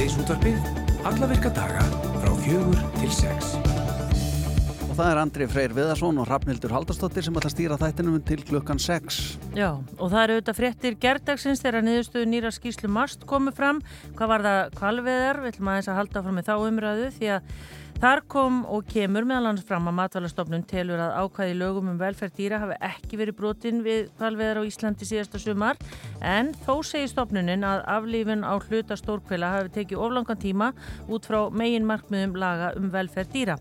[0.00, 0.68] Síðdeis útvarpið,
[1.04, 1.82] alla virka daga
[2.22, 3.50] frá fjögur til sex.
[4.86, 8.40] Og það er Andri Freyr Viðarsson og Rafnildur Haldarsdóttir sem ætla að stýra þættinum til
[8.48, 9.18] klukkan 6.
[9.58, 13.82] Já, og það eru auðvitað fréttir gerdagsins þegar niðurstöðu nýra skýslu MAST komið fram.
[14.16, 15.42] Hvað var það kvalveðar?
[15.44, 17.52] Við ætlum aðeins að halda fram með þá umræðu því að
[18.00, 22.38] Þar kom og kemur meðal hans fram að matvælastofnun telur að ákvæði lögum um velferð
[22.38, 25.76] dýra hafi ekki verið brotin við kvalveðar á Íslandi síðasta sumar
[26.24, 30.70] en þó segir stofnunin að aflífun á hluta stórkvila hafi tekið oflangan tíma
[31.12, 33.58] út frá megin markmiðum laga um velferð dýra.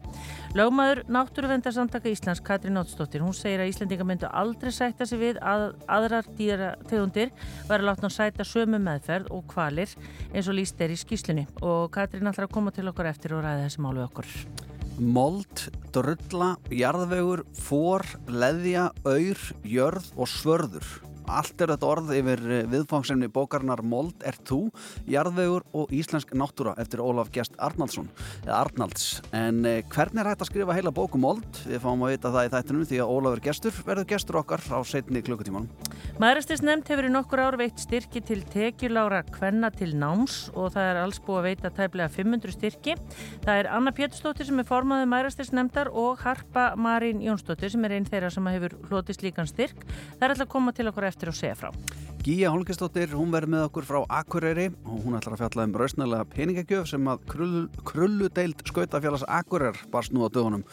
[0.57, 5.65] Lögmaður Náttúruvendarsamtaka Íslands Katri Nótsdóttir, hún segir að Íslandinga myndu aldrei sætta sig við að
[5.85, 7.29] aðrar dýrategundir
[7.69, 9.93] væri látna að sætta sömu meðferð og kvalir
[10.33, 13.45] eins og líst er í skýslunni og Katri náttúrulega að koma til okkar eftir og
[13.45, 14.31] ræða þessi málu okkur.
[14.99, 20.89] Mold, drulla, jarðvegur, fór, leðja, auður, jörð og svörður.
[21.29, 24.63] Allt er þetta orð yfir eh, viðfangsemni bókarnar Mold er þú,
[25.09, 28.07] jarðvegur og íslensk náttúra eftir Ólaf Gjast Arnaldsson,
[28.47, 29.19] eða Arnalds.
[29.35, 31.61] En eh, hvernig er hægt að skrifa heila bóku um Mold?
[31.69, 34.79] Við fáum að vita það í þættinum því að Ólafur Gestur verður gestur okkar á
[34.89, 35.69] setni klukkutímanum.
[36.19, 40.89] Maðurastis nefnd hefur í nokkur ár veitt styrki til tekjulára kvenna til náms og það
[40.89, 42.97] er alls búið að veita tæplega 500 styrki.
[43.45, 47.95] Það er Anna Péturstóttir sem er formaðið maðurastis nefndar og Harpa Marín Jónsdóttir sem er
[47.95, 49.85] einn þeirra sem hefur hlotist líkan styrk.
[50.17, 51.73] Það er alltaf að koma til okkur eftir og segja frá.
[52.19, 56.27] Gíja Holmgjastóttir, hún verður með okkur frá Akureyri og hún ætlar að fjalla um rausnælega
[56.33, 60.65] peningagjöf sem að krull, krulludeild skautafjallas Akureyr barst nú á dögunum.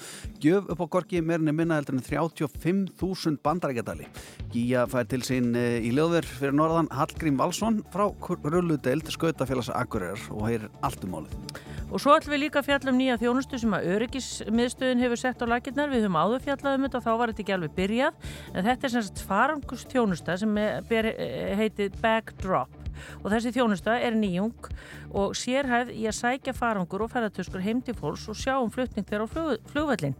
[0.43, 4.11] Gjöf upp á korki meirinni minna heldur en 35.000 bandarækjadali.
[4.51, 10.19] Gíja fær til sín eh, í löður fyrir norðan Hallgrím Valsson frá krulludeild skautafjallas Akureyr
[10.35, 11.39] og heyrir allt um málið.
[11.87, 15.45] Og svo ætlum við líka að fjalla um nýja þjónustu sem að öryggismiðstöðin hefur sett
[15.45, 15.93] á lakirnar.
[15.93, 18.33] Við höfum áður fjallað um þetta og þá var þetta ekki alveg byrjað.
[18.53, 20.59] En þetta er sagt farangust þjónusta sem
[21.63, 22.76] heitið Backdrop
[23.23, 24.71] og þessi þjónusta er nýjung
[25.17, 29.07] og sérhæð í að sækja farangur og ferðartöskur heim til fólks og sjá um flutning
[29.07, 30.17] þeirra á flug, flugvellin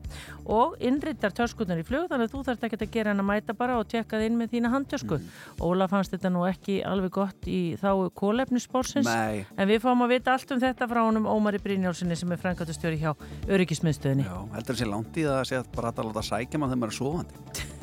[0.47, 3.57] og innrittar töskunar í flug þannig að þú þarfst ekki að gera hann að mæta
[3.59, 5.19] bara og tjekka þið inn með þína handtösku.
[5.19, 5.31] Mm.
[5.67, 10.37] Óla fannst þetta nú ekki alveg gott í þá kólefnissporsins en við fáum að vita
[10.37, 13.13] allt um þetta frá honum Ómari Brynjálssoni sem er frangatustjóri hjá
[13.51, 14.27] Öryggismiðstöðinni.
[14.29, 16.95] Já, heldur þessi langt í það að segja bara að láta sækja mann þegar maður
[16.95, 17.73] er sofandi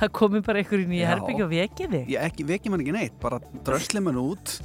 [0.00, 2.08] það komi bara einhverjum í herbyggja og vekja þig.
[2.14, 4.58] Ég ekki, vekja mann ekki neitt, bara drösli mann út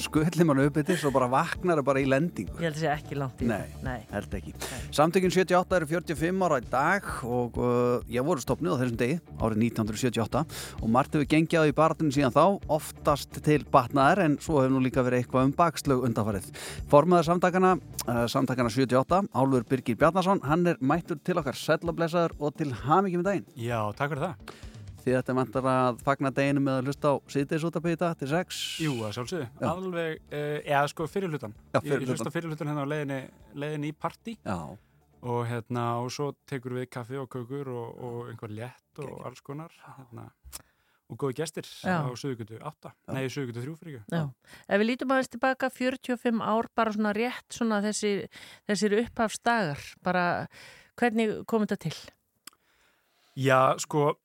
[0.00, 2.54] skulli mann upp eittir svo bara vaknar það bara í lendingu.
[2.58, 3.98] Ég held að það sé ekki langt í nei, nei.
[4.12, 4.54] held ekki.
[4.94, 9.18] Samtökinn 78 eru 45 ára í dag og uh, ég voru stopnið á þessum degi
[9.38, 10.44] árið 1978
[10.80, 12.44] og margt hefur gengið á í barðunum síðan þá
[12.78, 16.48] oftast til batnaðar en svo hefur nú líka verið eitthvað um bakslög undanfarið.
[16.92, 22.56] Formaður samtakana uh, samtakana 78, Álfur Birgir Bjarnason hann er mættur til okkar sellablesaður og
[22.58, 23.52] til hamingi með daginn.
[23.68, 24.66] Já, takk fyrir það
[25.08, 29.14] því þetta vantar að fagna deginu með að hlusta á síðdeisútabýta til 6 Jú, það
[29.16, 33.18] sjálfsögðu, alveg eh, eða sko fyrirlutan ég hlusta fyrirlutan hérna á leiðinni,
[33.58, 34.58] leiðinni í parti Já.
[35.22, 39.44] og hérna og svo tekur við kaffi og kökur og, og einhver létt og alls
[39.44, 40.28] konar hérna,
[41.08, 42.04] og góði gestir Já.
[42.04, 43.14] á Suðugutu 8, Já.
[43.16, 44.28] nei Suðugutu 3 fyrir ekki.
[44.68, 48.28] Ef við lítum aðeins tilbaka 45 ár bara svona rétt svona þessir,
[48.68, 50.26] þessir upphafsdagar bara
[50.98, 51.96] hvernig kom þetta til?
[53.38, 54.16] Já, sko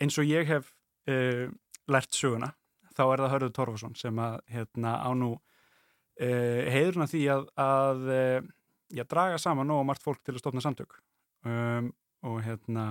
[0.00, 0.72] eins og ég hef
[1.10, 1.46] uh,
[1.90, 2.52] lært söguna,
[2.96, 8.10] þá er það Hörður Torfarsson sem að hérna, á nú uh, heiðurna því að, að
[8.14, 8.50] uh,
[8.90, 10.98] já, draga saman og margt fólk til að stofna samtök
[11.46, 11.92] um,
[12.26, 12.86] og hérna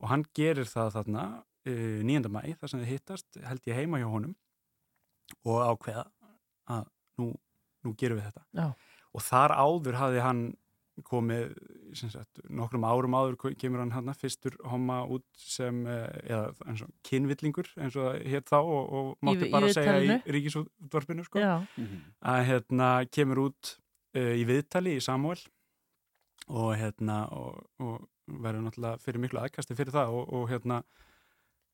[0.00, 1.24] og hann gerir það þarna
[1.68, 2.30] 9.
[2.32, 4.32] mæ, þar sem þið hittast held ég heima hjá honum
[5.44, 6.06] og ákveða
[6.72, 6.86] að
[7.20, 7.26] nú,
[7.84, 8.70] nú gerum við þetta já.
[9.12, 10.40] og þar áður hafði hann
[11.06, 11.54] komið
[11.98, 16.92] sagt, nokkrum árum áður kemur hann hann fyrstur homma út sem eh, eða eins og
[17.06, 21.40] kynvillingur eins og hér þá og, og mátti í, bara í segja í ríkisútvarpinu sko,
[21.42, 22.02] mm -hmm.
[22.34, 23.76] að hérna kemur út
[24.16, 25.40] uh, í viðtali í Samuel
[26.48, 30.82] og hérna og, og verður náttúrulega fyrir miklu aðkasti fyrir það og, og hérna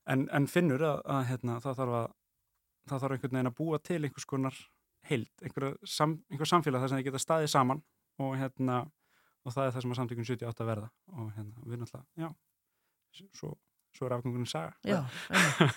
[0.07, 2.07] en, en finnur að, að hérna, það þarf að
[2.87, 4.57] það þarf einhvern veginn að búa til einhvers konar
[5.07, 7.83] heild, einhver, sam, einhver samfélag þar sem þið geta staðið saman
[8.23, 8.77] og hérna
[9.47, 10.91] og það er það sem að samtökun 78 að verða.
[11.15, 12.29] Og hérna, við alltaf, já
[13.33, 13.53] svo,
[13.95, 14.75] svo er afgangunum saga.
[14.87, 14.99] Já,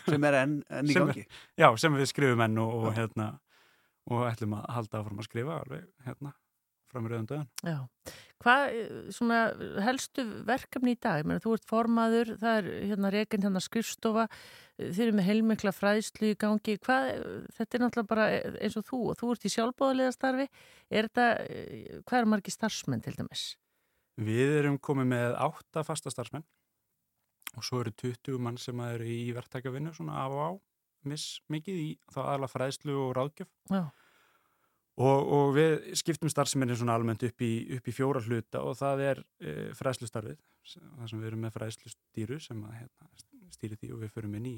[0.08, 3.32] sem er enn en í gangi er, já, sem við skrifum enn og, og hérna
[4.10, 6.34] og ætlum að halda áfram að skrifa alveg, hérna,
[6.90, 7.78] fram í rauðan döðan Já,
[8.44, 8.76] hvað,
[9.16, 9.38] svona
[9.86, 14.26] helstu verkefni í dag, Menni, þú ert formaður, það er hérna reyginn hérna skrifstofa,
[14.80, 17.10] þeir eru með heilmikla fræðslu í gangi, hvað
[17.58, 18.28] þetta er náttúrulega bara
[18.60, 20.48] eins og þú og þú ert í sjálfbóðalega starfi,
[20.90, 21.28] er þetta
[22.06, 23.50] hvað er margi starfsmenn til dæmis?
[24.20, 26.44] Við erum komið með átta fasta starfsmenn
[27.56, 30.50] og svo eru 20 mann sem eru í verktækjavinnu svona af og á
[31.08, 33.48] miss mikið í þá aðla fræðslu og ráðgjöf.
[33.72, 33.82] Já.
[35.00, 39.04] Og, og við skiptum starfseminni svona almennt upp í, upp í fjóra hluta og það
[39.06, 40.38] er e, fræslustarfið
[40.74, 43.10] það sem við erum með fræslustýru sem að hérna,
[43.54, 44.56] stýri því og við förum inn í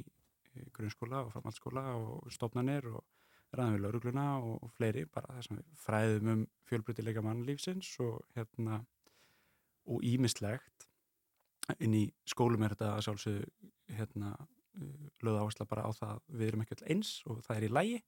[0.77, 3.05] grunnskóla og framhaldsskóla og stofnanir og
[3.53, 8.19] ræðum við laurugluna og, og fleiri bara það sem við fræðum um fjölbrytileika mannlífsins og
[8.37, 8.83] hérna
[9.91, 10.89] og ímislegt
[11.83, 13.47] inn í skólum er þetta sjálfsög
[13.93, 14.35] hérna
[15.23, 17.99] lögða áhersla bara á það við erum ekki alltaf eins og það er í lægi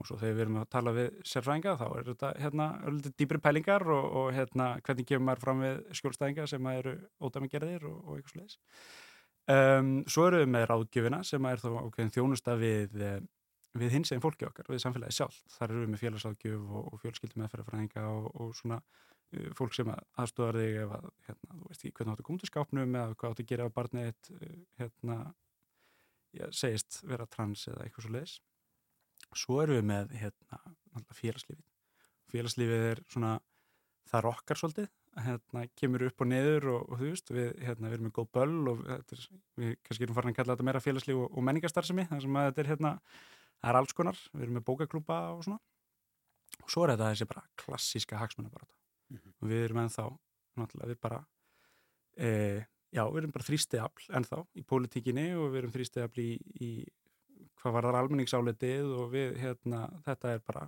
[0.00, 3.40] og svo þegar við erum að tala við sérfræðinga þá er þetta hérna öllum dýbri
[3.44, 8.18] pælingar og, og hérna hvernig gefur maður fram við skjólstæðinga sem eru ódæmagerðir og, og
[8.18, 8.58] eitthvað sluðis
[9.54, 13.00] um, svo eru við með ráðgjöfina sem er þá okkur þjónusta við
[13.74, 17.00] við hins eginn fólki okkar, við samfélagi sjálf þar eru við með félagsáðgjöf og, og
[17.02, 21.94] fjölskyldum meðferðarfræðinga og, svona uh, fólk sem aðstofar þig ef að, hérna, þú veist ekki
[21.98, 25.18] hvernig áttu kúndu skápnum eða hvað áttu að gera á barnið eitt uh, hérna,
[26.34, 28.36] já, segist vera trans eða eitthvað svo leiðis
[29.38, 30.60] svo eru við með hérna,
[31.14, 31.64] félagslífið.
[32.32, 33.32] Félagslífið er svona
[34.10, 34.90] það rokkar svolítið
[35.24, 38.30] hérna, kemur upp og neður og, og þú veist við, hérna, við erum með góð
[38.34, 39.24] böll og er,
[39.60, 42.48] við kannski erum farin að kalla þetta meira félagslíf og, og menningarstarfsemi þar sem að
[42.48, 42.92] þetta er hérna
[43.60, 45.60] það er alls konar, við erum með bókaklúpa og svona.
[46.62, 49.48] Og svo er þetta þessi bara klassíska hagsmunabarata mm -hmm.
[49.50, 50.06] við erum ennþá
[50.58, 51.24] náttúrulega við bara
[52.16, 52.28] e,
[52.94, 56.70] já, við erum bara þrýstiðafl ennþá í pólitíkinni og við erum þrýstiðafl í, í
[57.60, 60.66] hvað var þar almenningsáletið og við, hérna, þetta er bara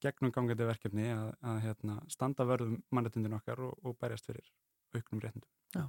[0.00, 4.46] gegnum gangandi verkefni að, að hérna, standa verðum mannetundin okkar og, og berjast fyrir
[4.96, 5.50] auknum réttindum.
[5.70, 5.84] Já,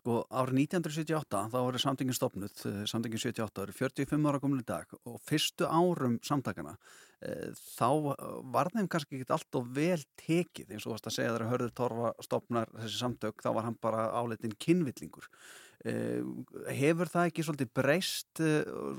[0.00, 4.66] sko árið 1978 þá voru samtingin stopnud, eh, samtingin 78 eru 45 ára komin í
[4.66, 6.72] dag og fyrstu árum samtakana
[7.22, 8.16] e, þá
[8.50, 11.74] var þeim kannski ekki allt og vel tekið eins og það að segja þegar Hörður
[11.78, 15.30] Torfa stopnar þessi samtök þá var hann bara áleitin kynvillingur.
[15.80, 15.92] E,
[16.76, 18.50] hefur það ekki svolítið breyst e,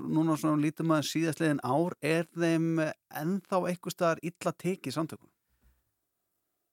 [0.02, 5.30] núna svona lítum að síðastlegin ár er þeim ennþá eitthvað staðar illa tekið samtökunum?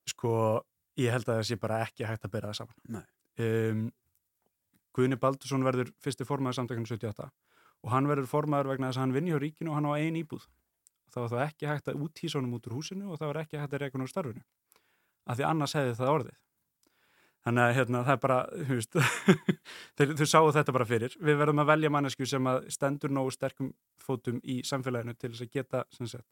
[0.09, 0.33] Sko
[0.99, 3.03] Ég held að það sé bara ekki hægt að bera það saman.
[3.39, 3.83] Um,
[4.97, 7.29] Guðni Baldursson verður fyrsti formaður samtökanu 78
[7.87, 10.19] og hann verður formaður vegna þess að hann vinni hjá ríkinu og hann á einn
[10.19, 10.49] íbúð.
[11.15, 13.61] Það var þá ekki hægt að úttísa honum út úr húsinu og það var ekki
[13.63, 14.43] hægt að hann úr starfinu.
[15.29, 16.41] Af því annars hefði það orðið.
[17.49, 18.35] Þannig að hérna, það er bara,
[18.69, 18.97] þú veist,
[20.19, 21.15] þau sáu þetta bara fyrir.
[21.17, 23.71] Við verðum að velja mannesku sem að stendur nógu sterkum
[24.05, 26.27] fótum í samfélaginu til þess að geta, sem sagt,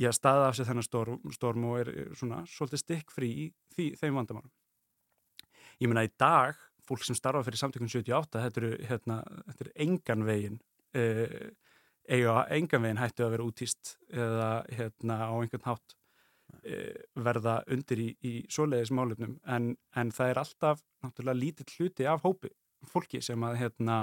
[0.00, 3.46] í að staða af sig þennan storm, storm og er svona svolítið stikk frí í
[3.74, 4.54] því, þeim vandamálum.
[5.84, 6.56] Ég menna í dag,
[6.88, 9.20] fólk sem starfa fyrir samtökun 78, þetta eru, hérna,
[9.50, 10.60] þetta eru engan veginn,
[10.96, 11.50] eh,
[12.08, 15.99] eiga engan veginn hættu að vera útýst eða hérna á einhvern hátt
[17.16, 22.24] verða undir í, í svoleiðis málefnum en, en það er alltaf náttúrulega lítið hluti af
[22.24, 22.50] hópi
[22.88, 24.00] fólki sem að hérna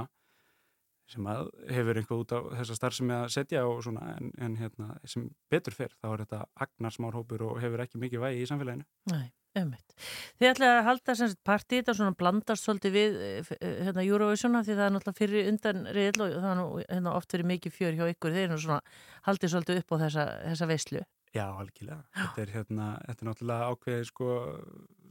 [1.11, 4.31] sem að hefur einhvað út á þessa starf sem ég að setja og svona en,
[4.43, 8.49] en hérna, sem betur fyrr þá er þetta agnarsmárhópur og hefur ekki mikið vægi í
[8.49, 8.87] samfélaginu.
[9.13, 9.29] Nei,
[9.61, 9.95] ummitt.
[10.35, 14.63] Þið ætlaði að halda semst partí þetta svona blandast svolítið við eh, eh, hérna Eurovisiona
[14.67, 17.77] því það er náttúrulega fyrir undan reyðl og það er nú hérna, oft verið mikið
[17.77, 18.81] fjör hjá ykkur, þeir eru svona
[19.29, 21.07] haldið svolítið upp á þessa, þessa veislu.
[21.35, 21.99] Já, algjörlega.
[22.15, 24.27] Þetta er, hérna, þetta er náttúrulega ákveðið sko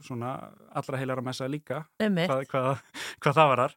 [0.07, 0.31] svona
[0.81, 2.69] allra heilar að messa líka hvað, hvað,
[3.23, 3.75] hvað það varar.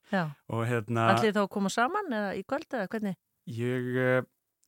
[0.70, 3.18] Hérna, Allir þá koma saman eða í kvöld eða hvernig?
[3.50, 3.90] Ég,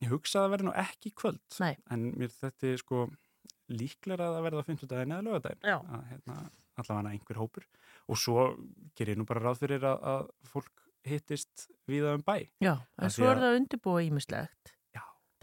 [0.03, 1.75] ég hugsaði að vera nú ekki í kvöld Nei.
[1.93, 3.07] en mér þetta er sko
[3.73, 6.37] líklega að verða að 50 daginn eða lögadaginn að hérna,
[6.81, 7.67] allavega einhver hópur
[8.11, 8.47] og svo
[8.97, 10.71] ger ég nú bara ráð fyrir að, að fólk
[11.07, 12.47] hittist viða um bæ.
[12.63, 14.73] Já, en svo er það undirbúið ímislegt.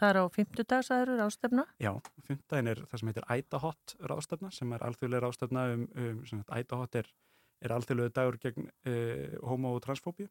[0.01, 1.65] Það er á fymtudagsæður ráðstefna?
[1.77, 1.91] Já,
[2.25, 7.11] fymtudagin er það sem heitir Ædahot ráðstefna sem er alþjóðlega ráðstefna um, um Ædahot er,
[7.61, 10.31] er alþjóðlega dagur gegn uh, homo- og transfóbíu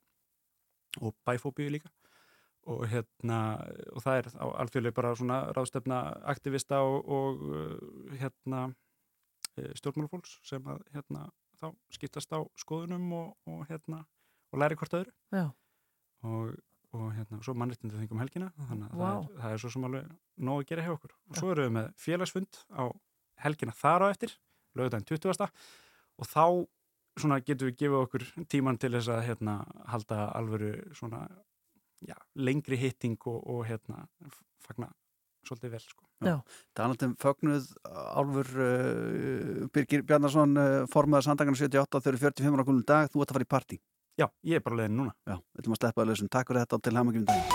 [1.06, 1.92] og bæfóbíu líka
[2.70, 3.40] og hérna
[3.94, 6.00] og það er alþjóðlega bara svona ráðstefna
[6.34, 11.28] aktivista og, og uh, hérna uh, stjórnmálufólks sem að hérna
[11.62, 14.02] þá skiptast á skoðunum og, og hérna
[14.50, 15.46] og læri hvort öðru Já.
[16.26, 16.58] og
[16.98, 19.06] og hérna, svo mannreitnandi þingum helgina þannig að wow.
[19.06, 20.12] það, er, það er svo sem alveg
[20.50, 22.84] nóg að gera hjá okkur og svo erum við með félagsfund á
[23.46, 24.36] helgina þar á eftir
[24.80, 25.50] lögudaginn 20.
[26.20, 26.46] og þá
[27.20, 29.60] svona getum við gefið okkur tíman til þess að hérna
[29.92, 31.26] halda alvöru svona
[32.06, 34.06] já, lengri hitting og, og hérna
[34.64, 34.90] fagna
[35.48, 36.06] svolítið vel sko.
[36.20, 36.36] Já,
[36.76, 37.68] það er alltaf fögnuð
[38.20, 43.32] Álfur uh, Birgir Bjarnarsson uh, formaða Sandagarna 78 þau eru 45 ára dag, þú ert
[43.32, 43.80] að fara í parti
[44.20, 45.14] Já, ég er bara leiðin núna.
[45.24, 46.28] Já, við ætlum að sleppa að lausum.
[46.28, 47.54] Takk fyrir þetta og til hafmyggjum dag.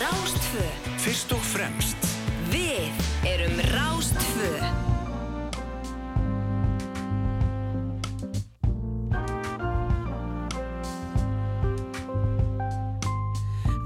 [0.00, 0.62] Rástfö.
[1.04, 2.06] Fyrst og fremst.
[2.48, 4.52] Við erum Rástfö.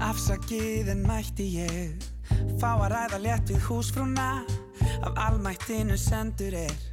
[0.07, 2.09] Afsakið en mætti ég
[2.61, 4.29] Fá að ræða létt við húsfrúna
[5.03, 6.92] af almættinu sendur er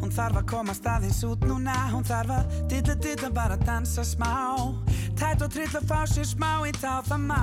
[0.00, 1.76] Hún þarf að koma staðins út núna.
[1.92, 4.32] Hún þarf að dilla dilla bara dansa smá.
[5.18, 7.42] Tætt og trill að fá sér smá í tá það má.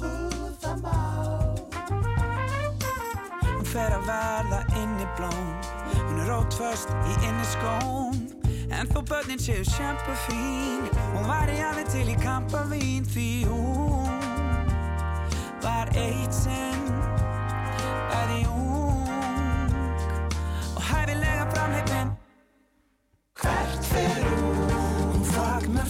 [0.00, 0.12] Hú
[0.62, 0.96] það má.
[3.46, 5.52] Hún fer að verða inn í blóm.
[6.06, 8.26] Hún er rótföst í inni skóm.
[8.70, 14.10] En þó börnin séu sjampa fín Hún var í alveg til í kampavín Því hún
[15.62, 16.90] var eitt sinn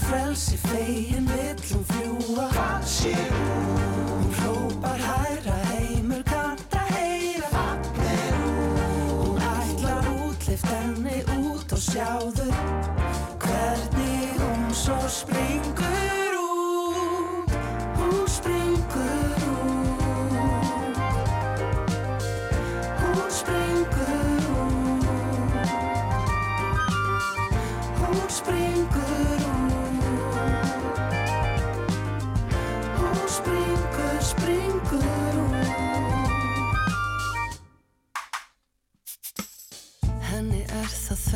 [0.09, 3.46] frelsi fegin vill hún fljúa Hvað sé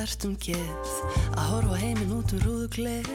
[0.00, 0.90] er það þvert um geð.
[1.36, 3.08] Að horfa heiminn út um rúðugleir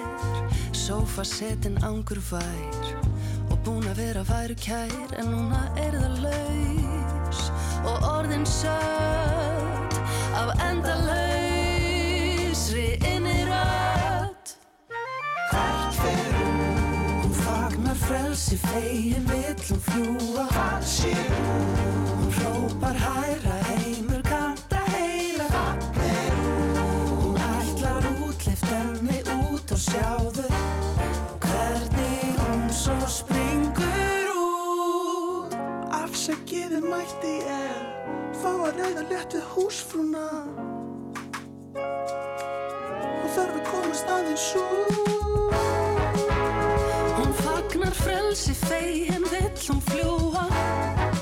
[0.76, 2.86] Sófa setin ángur vær
[3.50, 7.42] og búin að vera væru kær en núna er það laus.
[7.86, 9.96] Og orðin sött
[10.38, 12.08] af endalausri
[13.02, 14.46] innirödd
[15.52, 16.60] Hvert fer hún?
[17.24, 21.66] Hún fagnar frelsi fegin vill hún fljúa Hvað sé hún?
[22.14, 23.65] Hún hrópar hæra
[36.76, 37.76] Afsækiði mætti er
[38.36, 40.24] Fá að reyða létt við húsfrúna.
[41.78, 45.56] Hún þarf að komast aðeins út.
[47.16, 51.15] Hún fagnar frelsi fegin vill hún fljúa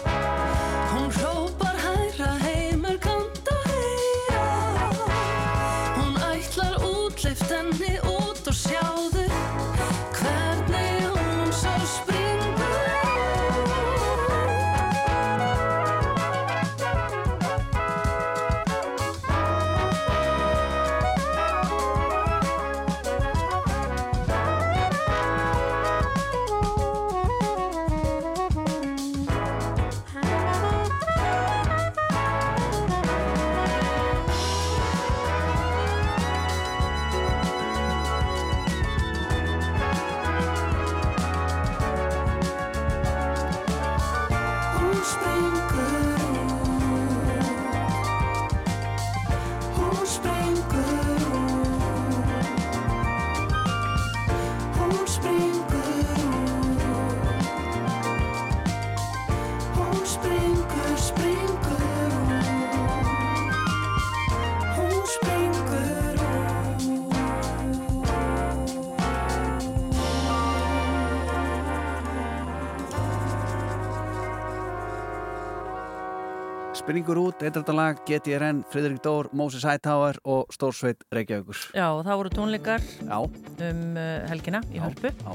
[76.93, 81.57] Springur út, eitthvað GTRN, Fridrik Dór, Moses Hightower og Stórsveit Reykjavíkur.
[81.73, 85.09] Já, og það voru tónleikar Já, um uh, helgina í Hörpu.
[85.09, 85.33] já,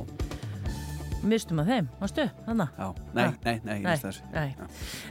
[1.26, 2.28] Mistum að þeim, varstu?
[2.46, 2.68] Þannig?
[2.78, 2.86] já.
[3.16, 3.32] Nei, Ah.
[3.42, 4.22] nei, nei, ég Nei, veist þessu.
[4.30, 4.54] nei.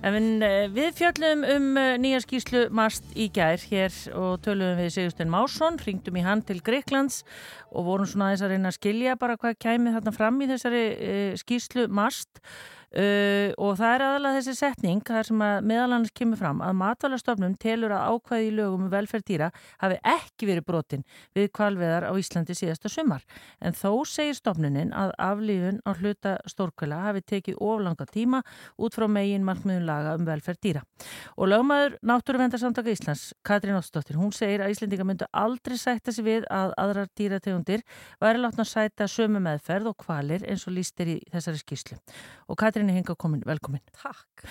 [0.07, 4.93] En uh, við fjöllum um uh, nýja skýslu Mast í gær hér og töluðum við
[4.95, 7.25] Sigurstein Másson, ringdum í hann til Greiklands
[7.75, 10.85] og vorum svona aðeins að reyna að skilja bara hvað kæmi þarna fram í þessari
[10.95, 12.39] uh, skýslu Mast
[12.87, 17.55] Uh, og það er aðalega þessi setning þar sem að meðalannars kemur fram að matvælastofnum
[17.59, 19.49] telur að ákvæði í lögum um velferð dýra
[19.81, 21.03] hafi ekki verið brotin
[21.35, 23.25] við kvalveðar á Íslandi síðasta sumar.
[23.59, 28.39] En þó segir stofnunin að aflífun á hluta stórkvæla hafi tekið oflanga tíma
[28.79, 30.85] út frá megin markmiðun laga um velferð dýra.
[31.35, 36.47] Og lögmaður Náttúruvendarsamtaka Íslands Katrín Óttsdóttir, hún segir að Íslandinga myndu aldrei sætta sig við
[36.47, 37.83] að aðrar dýrategundir
[38.23, 40.75] væri látna sæta sömu meðferð og kvalir eins og
[42.77, 43.81] Katrín er hinga komin, velkomin.
[43.97, 44.43] Takk.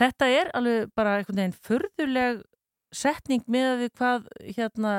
[0.00, 2.38] Þetta er alveg bara einhvern veginn förðuleg
[2.96, 4.92] setning með að við hvað hérna,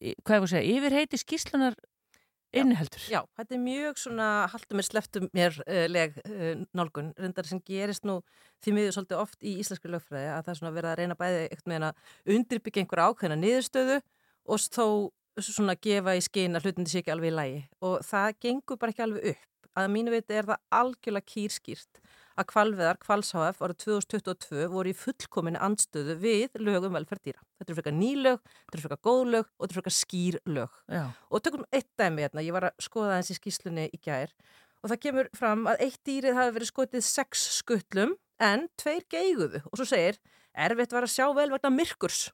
[0.00, 1.76] hvað ég voru að segja, yfirheiti skýslunar
[2.58, 3.04] inniheldur.
[3.06, 7.62] Já, þetta er mjög svona haldum mér sleftum mér uh, leg uh, nálgun, reyndar sem
[7.62, 8.18] gerist nú
[8.64, 11.46] því miður svolítið oft í íslenskri lögfræði að það er svona verið að reyna bæði
[11.46, 14.02] eitthvað með að undirbyggja einhver ákveðna niðurstöðu
[14.50, 14.86] og þó
[15.38, 18.92] svona gefa í skinn að hlutin sé ekki alveg í lægi og það gengur bara
[18.92, 19.51] ekki alveg upp.
[19.78, 22.02] Að mínu viti er það algjörlega kýrskýrt
[22.38, 27.40] að kvalveðar, kvalshf árið 2022 voru í fullkominni andstöðu við lögum velferddýra.
[27.60, 30.76] Þetta eru frekar nýlög, þetta eru frekar góðlög og þetta eru frekar skýrlög.
[30.96, 31.04] Já.
[31.28, 34.32] Og tökum eitt dæmi hérna, ég var að skoða í skýslunni í gær
[34.82, 39.62] og það kemur fram að eitt dýrið hafi verið skotið sex skuttlum en tveir geiguðu
[39.68, 40.18] og svo segir
[40.52, 42.26] erfitt var að sjá vel vegna myrkurs.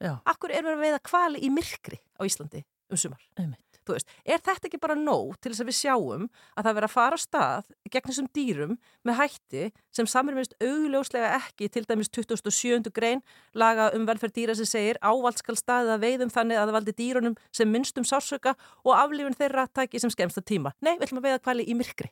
[0.00, 0.16] Já.
[0.24, 3.22] Akkur er verið að veiða kvali í myrkri á Íslandi um sumar?
[3.36, 3.65] Einmitt.
[3.86, 6.88] Þú veist, er þetta ekki bara nóg til þess að við sjáum að það verið
[6.88, 8.74] að fara á stað gegn þessum dýrum
[9.06, 9.64] með hætti
[9.94, 12.90] sem samrýmist augljóslega ekki til dæmis 27.
[12.96, 13.22] grein
[13.54, 16.98] laga um velferð dýra sem segir ávald skal staðið að veiðum þannig að það valdi
[17.00, 20.74] dýrunum sem minnstum sársöka og aflifin þeirra tæki sem skemmsta tíma.
[20.82, 22.10] Nei, við ætlum að veiða kvali í myrkri.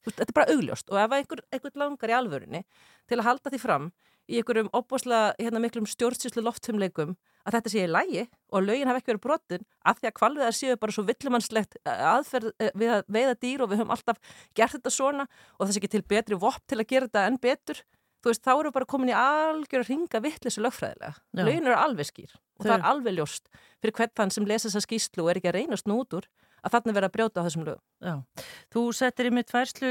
[0.00, 2.62] Þetta er bara augljóst og ef einhver, einhver langar í alvörunni
[3.08, 3.90] til að halda því fram
[4.30, 9.00] í einhverjum opboslega hérna, miklum stjórnsýslu loftumleikum að þetta sé í lægi og lögin hafi
[9.02, 13.02] ekki verið brotin að því að kvalviðar séu bara svo villumannslegt aðferð eh, við að
[13.08, 14.18] veiða dýr og við höfum alltaf
[14.54, 15.26] gert þetta svona
[15.58, 17.80] og það sé ekki til betri vopp til að gera þetta enn betur.
[18.20, 21.14] Þú veist, þá eru bara komin í algjör að ringa vittlisu lögfræðilega.
[21.48, 23.48] Lögin eru alveg skýr og Þau- það er alveg ljóst
[23.80, 26.28] fyrir hvern þann sem lesa þessa skýslu og er ekki að reynast nút úr
[26.60, 27.82] að þarna vera að brjóta á þessum lögum.
[28.00, 28.14] Já,
[28.72, 29.90] þú settir í mitt færslu,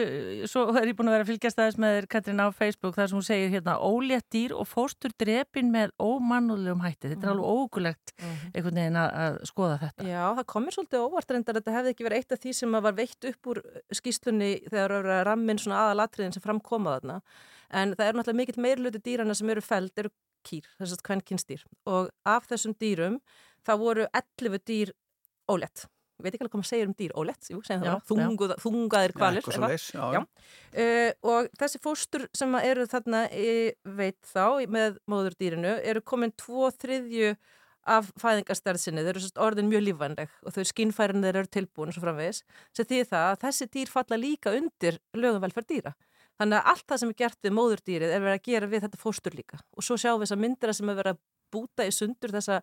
[0.50, 3.12] svo er ég búin að vera að fylgjast aðeins með þér, Katrín, á Facebook, þar
[3.12, 7.12] sem hún segir hérna, ólétt dýr og fóstur drepin með ómannulegum hætti.
[7.14, 10.08] Þetta er alveg ógulegt einhvern veginn að, að skoða þetta.
[10.10, 12.80] Já, það komir svolítið óvart reyndar að þetta hefði ekki verið eitt af því sem
[12.88, 13.62] var veitt upp úr
[14.00, 17.20] skýslunni þegar það eru rammin svona aðalatriðin sem framkoma þarna.
[17.70, 20.12] En það er náttúrulega mikill meirluti dýrana sem eru feld, eru
[20.48, 21.64] kýr, þess að kvennkynstýr.
[21.90, 23.20] Og af þessum dýrum,
[23.68, 24.94] það voru 11 dýr
[25.52, 25.86] ólétt.
[26.20, 27.14] Ég veit ekki alveg hvað maður segir um dýr.
[27.88, 29.40] Já, Þunguð, þungaðir kvalir.
[29.40, 30.20] eitthvað svo leis, já, Já.
[30.70, 33.54] Uh, og þessi fóstur sem eru þarna e,
[33.88, 37.32] veit þá með móðurdýrinu eru komin tvo þriðju
[37.90, 42.44] af fæðingarstærðsinni, þeir eru orðin mjög lífvænleg og þau skinnfærin þeir eru tilbúin svo framvegis,
[42.76, 45.96] sem því það að þessi dýr falla líka undir lögum velferð dýra.
[46.40, 49.00] Þannig að allt það sem er gert við móðurdýrið er verið að gera við þetta
[49.02, 49.58] fóstur líka.
[49.76, 52.60] Og svo sjáum við þess að myndina sem er verið að búta í sundur þessa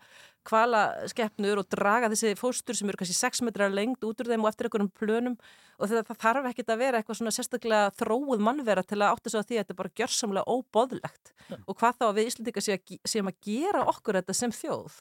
[0.46, 4.44] kvala skeppnur og draga þessi fóstur sem eru kannski 6 metrar lengt út úr þeim
[4.44, 5.36] og eftir einhverjum plönum
[5.76, 9.32] og það, það þarf ekkit að vera eitthvað svona sérstaklega þróið mannvera til að átta
[9.32, 12.64] sig á því að þetta er bara gjörsamlega óbóðlegt og hvað þá að við Íslandika
[12.64, 14.96] séum að gera okkur þetta sem þjóð.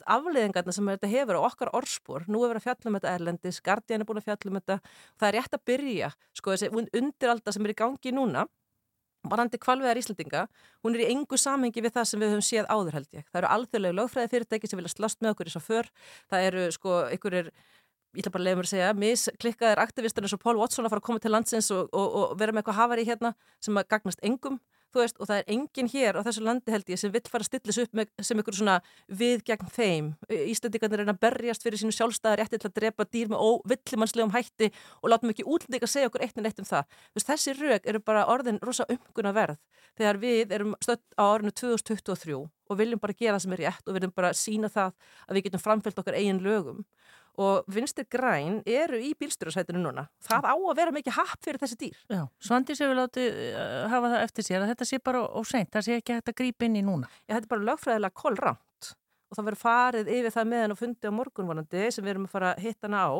[0.00, 3.60] Afleðingarna sem þetta hefur á okkar orspor, nú er verið að fjalla um þetta erlendis,
[3.64, 4.78] Guardian er búin að fjalla um þetta.
[5.20, 8.46] Það er rétt að byrja, sko þessi undiralda sem er í gangi núna
[9.28, 10.46] varandi kvalveðar Íslandinga,
[10.84, 13.26] hún er í engu samhengi við það sem við höfum séð áður held ég.
[13.28, 15.90] Það eru alþjóðlega lögfræði fyrirtæki sem vilja slast með okkur í svo för.
[16.32, 17.50] Það eru sko einhverjir,
[18.16, 20.94] ég ætla bara að leiða mér að segja, misklikkaðir aktivistar eins og Paul Watson að
[20.94, 23.90] fara að koma til landsins og, og, og vera með eitthvað hafari hérna sem að
[23.92, 24.60] gagnast engum.
[24.90, 27.44] Þú veist, og það er enginn hér á þessu landi held ég sem vill fara
[27.44, 28.76] að stillis upp með, sem einhver svona
[29.20, 30.08] við gegn þeim.
[30.50, 35.12] Íslandingarnir reyna að berjast fyrir sínu sjálfstæðar til að drepa dýr með óvillimannslegum hætti og
[35.12, 36.90] látum ekki útlendinga segja okkur eitt en eitt um það.
[37.14, 39.60] Veist, þessi rauk eru bara orðin rosa umguna verð
[39.98, 43.88] þegar við erum stödd á árinu 2023 og viljum bara gera það sem er rétt
[43.88, 44.92] og viljum bara sína það
[45.26, 46.84] að við getum framfyllt okkar eigin lögum
[47.40, 50.06] og vinstir græn eru í bílstjórasætinu núna.
[50.24, 52.02] Það á að vera mikið happ fyrir þessi dýr.
[52.12, 55.86] Já, Svandís hefur látið uh, hafa það eftir sér að þetta sé bara óseint, það
[55.86, 57.08] sé ekki hægt að grípa inn í núna.
[57.24, 58.92] Já, þetta er bara lögfræðilega kolránt
[59.30, 62.26] og það verður farið yfir það með hann og fundi á morgunvonandi sem við erum
[62.26, 63.12] að fara að hitta hana á.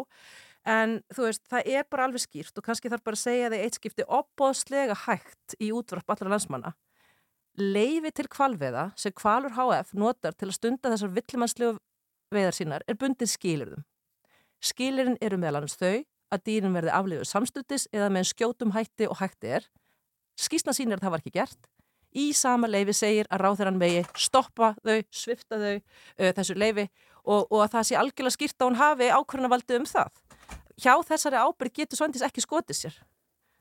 [0.68, 3.62] En þú veist, það er bara alveg skýrt og kannski þarf bara að segja þig
[3.64, 6.74] eitt skipti opbóðslega hægt í útvarp allra landsmanna.
[7.60, 11.78] Leifi til kvalveða sem kvalur HF notar til að stunda þessar villimannslegu
[12.34, 13.86] veiðar sínar er bundið skilurðum.
[14.60, 19.18] Skilurinn eru meðal annars þau að dýrin verði aflifur samstundis eða með skjótum hætti og
[19.20, 19.68] hætti er.
[20.38, 21.70] Skísna sínir að það var ekki gert.
[22.10, 26.88] Í sama leifi segir að ráþeirann megi stoppa þau, svifta þau uh, þessu leifi
[27.22, 30.10] og, og að það sé algjörlega skýrt að hún hafi ákvörðunarvaldi um það.
[30.80, 33.00] Hjá þessari ábyrg getur Svandís ekki skotið sér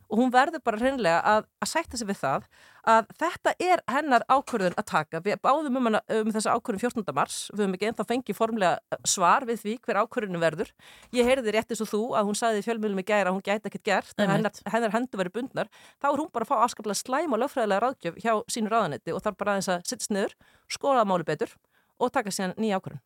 [0.10, 2.48] og hún verður bara hreinlega að, að sætta sig við það
[2.90, 5.22] að þetta er hennar ákvörðun að taka.
[5.22, 7.14] Við báðum um, hana, um þessa ákvörðun 14.
[7.14, 10.72] mars, við höfum ekki ennþá fengið formlega svar við því hver ákvörðunum verður.
[11.16, 13.46] Ég heyrði rétt eins og þú að hún saði í fjölmjölum í gæra að hún
[13.46, 15.72] gæti ekkert gert, hennar, hennar hendur verið bundnar.
[16.02, 19.26] Þá er hún bara að fá afskaplega slæm og lögfræðilega ráðgjöf hjá sínu ráðanetti og
[19.26, 20.38] þarf bara aðeins að sittst niður,
[20.72, 21.54] skóla máli betur
[22.00, 23.06] og taka síðan nýja ákvörðun.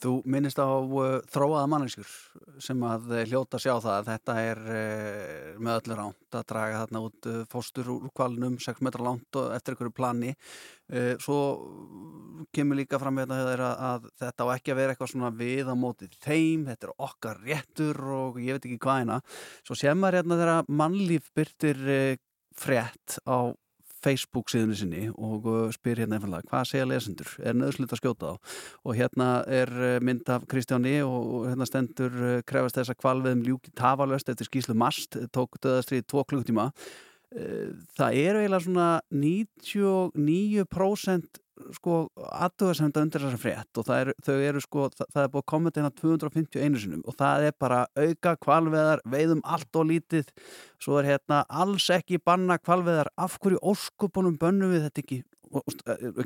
[0.00, 2.12] Þú minnist á uh, þróaða manneskur
[2.64, 6.80] sem að uh, hljóta sjá það að þetta er uh, með öllu ránt að draga
[6.84, 10.32] þarna út uh, fóstur úr kvalnum 6 metra langt og eftir einhverju plani.
[10.88, 11.38] Uh, svo
[12.54, 15.68] kemur líka fram með þetta að, að þetta á ekki að vera eitthvað svona við
[15.68, 19.22] á móti þeim, þetta er okkar réttur og ég veit ekki hvað hérna.
[19.66, 22.12] Svo sem maður hérna þegar mannlíf byrtir uh,
[22.58, 23.52] frétt á
[24.04, 28.32] Facebook síðunni sinni og uh, spyr hérna einfallega hvað segja lesendur, er nöðslut að skjóta
[28.32, 28.34] á?
[28.86, 33.44] Og hérna er uh, mynd af Kristjáni og, hérna stendur uh, krefast þess að kvalviðum
[33.48, 36.96] ljúki tafalöst eftir skýslu mast tók döðastri í tvo klukktíma uh,
[37.98, 41.42] það eru eiginlega svona 99%
[41.74, 45.42] sko aðtöðasemda undir þessar frétt og það eru, þau eru sko, það, það er búið
[45.42, 49.88] að koma inn á 251 sinum og það er bara auka kvalveðar, veiðum allt og
[49.90, 50.26] lítið,
[50.82, 55.18] svo er hérna alls ekki banna kvalveðar, af hverju óskupunum bönnum við þetta ekki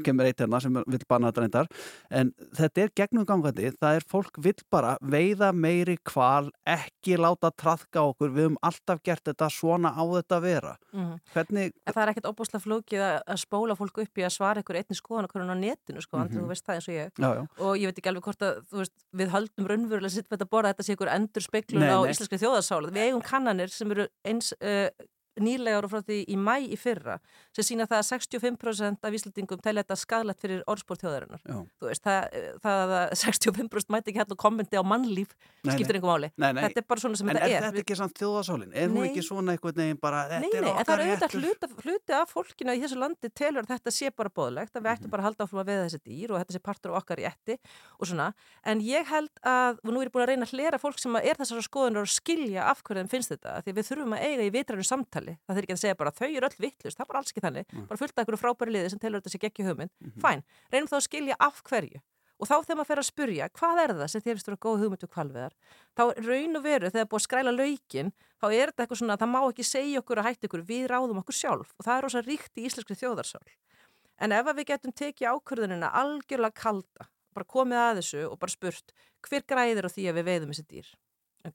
[0.04, 1.70] kemur eitt hérna sem vil banna þetta reyndar
[2.10, 7.52] en þetta er gegnum gangandi það er fólk vil bara veiða meiri kval, ekki láta
[7.54, 11.12] trafka okkur, við höfum alltaf gert þetta svona á þetta vera mm.
[11.32, 11.74] Hvernig...
[11.88, 15.28] Það er ekkert óbúslega flókið að spóla fólk upp í að svara ykkur einni skoðan
[15.28, 16.36] okkur á netinu sko, mm -hmm.
[16.36, 17.42] þú veist það eins og ég já, já.
[17.58, 20.72] og ég veit ekki alveg hvort að veist, við höldum raunverulega sitt með þetta borða
[20.72, 24.88] þetta sé ykkur endur speiklun á íslenski þjóðarsála við eigum kannanir sem eru eins uh,
[25.40, 27.18] nýlegar og frá því í mæ í fyrra
[27.54, 32.04] sem sína það að 65% af Íslandingum telja þetta skadlegt fyrir orðspór þjóðarinnar þú veist,
[32.04, 36.30] það, það að 65% mæti ekki hægt að kommenti á mannlíf nei, skiptir einhver máli,
[36.36, 36.62] nei, nei.
[36.66, 37.52] þetta er bara svona sem en þetta er.
[37.52, 38.74] En er þetta ekki samt þjóðasálinn?
[38.76, 42.16] Er hún ekki svona einhvern veginn bara Nei, nei, en það er auðvitað hluti, hluti
[42.16, 45.14] af fólkinu í þessu landi telur að þetta sé bara bóðlegt að við ættum mhm.
[45.14, 47.26] bara að halda áfram að veða þessi dýr og þetta sé partur á okkar í
[47.28, 47.58] etti
[47.98, 48.28] og svona,
[48.68, 51.18] en ég held að, og nú er ég búin að reyna að hlera fólk sem
[51.20, 54.46] er þessara skoðunar og skilja af hverju þeim finnst þetta, því við þurfum að eiga
[54.46, 57.10] í vitrænu samtali, það þurfir ekki að segja bara þau eru öll vittlust, það er
[57.10, 57.66] bara alls ekki þannig.
[57.72, 57.86] Mm.
[57.90, 59.92] bara fullt af einhverju frábæri liði sem telur þetta sé ekki hugmynd.
[60.00, 60.22] Mm -hmm.
[60.24, 62.00] fæn, reynum þá að skilja af hverju.
[62.42, 64.64] Og þá þegar maður fer að spurja, hvað er það sem þér finnst að vera
[64.66, 65.52] góð hugmynd við kvalviðar
[65.94, 68.10] þá raun og veru þegar búið að skræla laukin
[68.42, 71.20] þá er þetta eitthvað svona, það má ekki segja okkur að hætti okkur, við ráðum
[71.22, 71.70] okkur sjálf.
[71.78, 73.46] Og það er ósað ríkt í íslenski þjóðarsál.
[74.18, 78.92] En ef við getum tekið ákvörðunina algjörlega kalda, bara komið að þessu og bara spurt,
[79.22, 80.90] hver græðir á því að við veiðum þessi dýr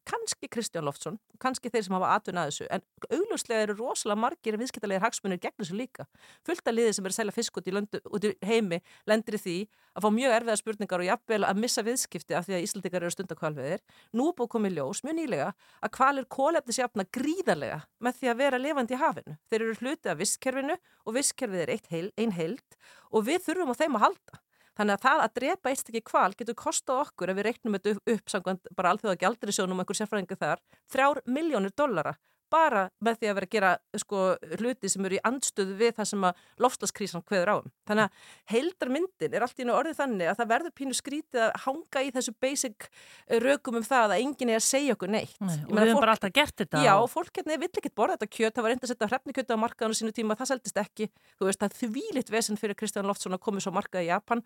[0.08, 4.58] kannski Kristján Loftsson, kannski þeir sem hafa atvinna að þessu, en augljóslega eru rosalega margir
[4.60, 6.08] viðskiptalegir hagsmunir gegn þessu líka.
[6.48, 9.38] Fullt af liðið sem er að selja fisk út í, löndu, út í heimi lendir
[9.38, 9.58] í því
[9.98, 13.14] að fá mjög erfiða spurningar og jafnvel að missa viðskipti af því að Íslandikar eru
[13.16, 13.86] stundakvalviðir
[14.18, 18.98] nú búið komið ljós, mjög nýlega að kvalir kólefnisjafna gríðarlega með því að vera levandi
[18.98, 19.38] í hafinu.
[19.50, 22.78] Þeir eru hluti af visskerfinu og visskerfið er heil, ein heild
[23.12, 24.42] og við þurfum á þeim að halda
[24.78, 27.94] Þannig að það að drepa eitt ekki kval getur kostað okkur ef við reiknum þetta
[27.96, 30.62] upp, upp samkvæmt bara alþjóða gældurisjónum og einhver sérfræðingu þar,
[30.94, 32.14] þrjár miljónir dollara
[32.52, 34.22] bara með því að vera að gera sko,
[34.62, 37.68] hluti sem eru í andstöðu við það sem að lofslaskrísan hveður áum.
[37.90, 38.12] Þannig að
[38.54, 42.34] heildarmyndin er allt í orðið þannig að það verður pínu skrítið að hanga í þessu
[42.44, 45.36] basic eh, rökum um það að enginn er að segja okkur neitt.
[45.42, 46.84] Nei, og við hefum bara alltaf gert þetta.
[46.86, 49.54] Já, og fólk hérna vill ekki borða þetta kjöt, það var reynda að setja hrefnikjöt
[49.54, 51.10] á markaðinu sínu tíma, það seldist ekki.
[51.38, 54.44] Þú veist, það þvílitt vesen fyrir Kristján Loftsson að koma svo markað í Japan,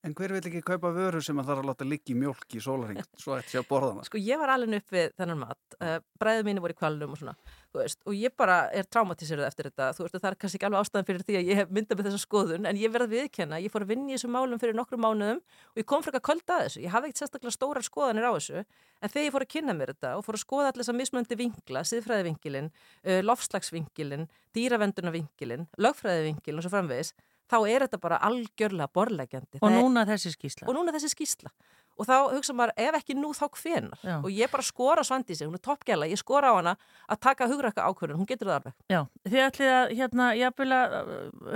[0.00, 0.06] að.
[0.08, 2.60] En hver vil ekki kaupa vöru sem að það er að láta liggi mjölk í
[2.64, 4.04] sólaring, svo ég að borða hana?
[4.08, 7.20] Sko ég var alveg upp við þennan mat, uh, bræðið mínu voru í kvalunum og
[7.20, 7.34] svona,
[7.70, 10.68] þú veist, og ég bara er traumatísirðið eftir þetta, þú veist, það er kannski ekki
[10.70, 13.60] alveg ástæðan fyrir því að ég hef myndað með þessa skoðun, en ég verði viðkenna,
[13.60, 16.44] ég fór að vinna í þessu málum fyrir nokkru mánuðum og ég kom frekar kvöld
[16.48, 18.64] að þessu, ég hafði ekkert sérstaklega stórar skoðanir á þessu,
[19.00, 20.98] en þegar ég fór að kynna mér þetta og fór að skoða allir þess að
[21.00, 22.70] mismöndi vinkla, siðfræðivinkilin,
[23.06, 27.14] uh, lofslagsvinkilin, dýravendunarvinkilin, lögfræðivinkilin og svo framvegis,
[27.50, 29.60] þá er þetta bara algjörlega borlegjandi.
[29.60, 30.68] Og núna þessi skísla.
[30.70, 31.52] Og núna þessi skísla
[32.00, 35.48] og þá hugsa maður ef ekki nú þá hvenar og ég bara skora svandi sig,
[35.48, 36.74] hún er toppgæla ég skora á hana
[37.10, 38.76] að taka hugrakka ákvörðun hún getur það alveg.
[38.90, 40.96] Já, þið ætlið að hérna, ég vil að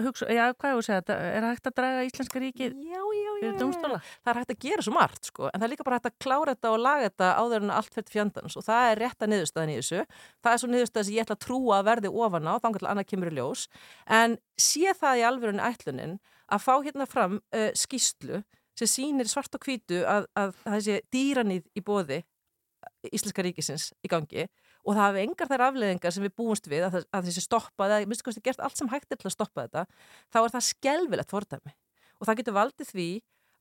[0.05, 3.31] hugsa já, hvað er það að segja, er hægt að draga Íslenska ríkið já, já,
[3.41, 3.53] já,
[4.25, 6.19] það er hægt að gera svo margt sko, en það er líka bara hægt að
[6.25, 8.57] klára þetta og laga þetta áður en allt fyrir fjandans.
[8.59, 10.05] Og það er rétta niðurstaðan í þessu.
[10.45, 12.91] Það er svo niðurstaðan sem ég ætla að trúa að verði ofan á, þannig að
[12.93, 13.67] annað kemur í ljós.
[14.21, 16.17] En sé það í alverðinu ætlunin
[16.53, 18.43] að fá hérna fram uh, skýslu
[18.79, 22.23] sem sýnir svart og hvítu að, að, að þessi dýranýð í bóði
[23.13, 24.47] Íslenska ríkisins í gangi
[24.85, 28.11] og það hafi engar þær afleðingar sem við búumst við að, að þessi stoppaði, að
[28.11, 29.85] minnst kosti gert allt sem hægt er til að stoppa þetta,
[30.33, 31.73] þá er það skelvilegt fordæmi.
[32.21, 33.09] Og það getur valdið því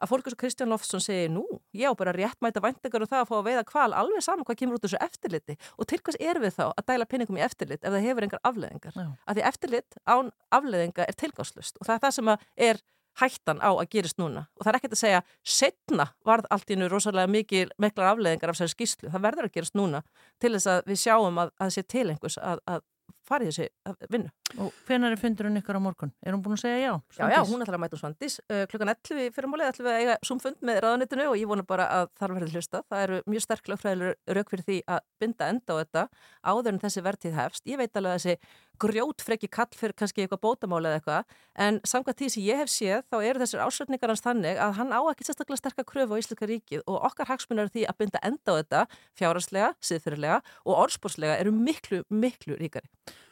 [0.03, 1.43] að fólk eins og Kristján Lofsson segir nú,
[1.75, 4.59] ég á bara réttmæta væntingar og það að fá að veiða kval alveg saman hvað
[4.59, 5.55] kemur út þessu eftirliti.
[5.79, 8.43] Og til hvers er við þá að dæla pinningum í eftirlit ef það hefur engar
[8.49, 9.05] afleðingar, Já.
[9.23, 12.33] að því eftirlit án afleðinga er tilgáslust og það er það sem
[12.67, 12.83] er
[13.21, 14.47] hættan á að gerist núna.
[14.57, 18.53] Og það er ekkert að segja setna varð allt í nú rosalega mikil meiklar afleðingar
[18.53, 20.03] af þessari skýslu, það verður að gerast núna
[20.41, 22.81] til þess að við sjáum að það sé til einhvers að, að
[23.27, 23.67] fara í þessi
[24.11, 24.31] vinnu.
[24.61, 26.11] Og hvenar er fundurinn ykkur á morgun?
[26.23, 26.91] Er hún búin að segja já?
[27.15, 27.33] Svandís?
[27.33, 28.35] Já, já, hún ætlar að mæta um Svandís.
[28.49, 31.65] Uh, klukkan 11 fyrir málið ætlum við að eiga sumfund með ráðanitinu og ég vona
[31.67, 32.83] bara að þar verður hlusta.
[32.91, 36.05] Það eru mjög sterk lögfræðilegur rauk fyrir því að binda enda á þetta
[36.43, 37.65] áður en þessi verðtíð hefst.
[37.69, 42.19] Ég veit alveg að þessi grjótfreki kall fyrir kannski eitthvað bótamáli eða eitthvað en samkvæmt
[42.19, 45.27] því sem ég hef séð þá eru þessir ásökningar hans þannig að hann á ekki
[45.27, 48.83] sérstaklega sterkar kröfu á Íslika ríkið og okkar hagsmunar því að binda enda á þetta
[49.19, 52.89] fjáraslega, siðfyrirlega og orðspórslega eru miklu, miklu ríkari.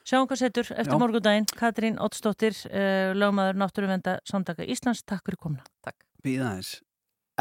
[0.08, 1.46] Sjáum hvað setur eftir morgundaginn.
[1.58, 5.04] Katrín Ottsdóttir, uh, lögmaður Náttúruvenda Samtaka Íslands.
[5.06, 5.65] Takk fyrir komna.
[5.86, 6.00] Takk.
[6.26, 6.80] Býða eins.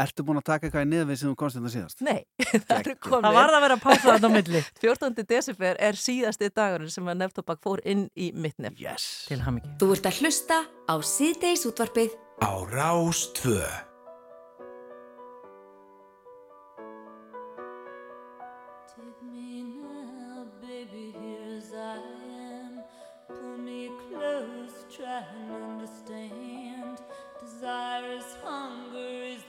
[0.01, 1.99] Ertu búin að taka eitthvað í niður við sem þú komst þetta síðast?
[2.07, 2.21] Nei,
[2.65, 5.25] það eru komin Það var að vera að pása þetta á milli 14.
[5.29, 9.27] desember er síðasti dagurinn sem að nefntobak fór inn í mitt nefn Yes.
[9.29, 9.75] til hamingi.
[9.83, 13.61] Þú ert að hlusta á síðdeis útvarpið Á Rástvö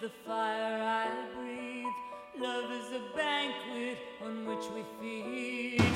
[0.03, 2.43] the fire I breathe.
[2.45, 5.92] Love is a banquet on which we feed.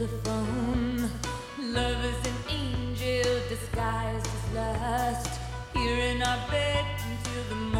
[0.00, 1.10] Telephone.
[1.58, 5.40] Love is an angel disguised as lust.
[5.74, 7.79] Here in our bed until the morning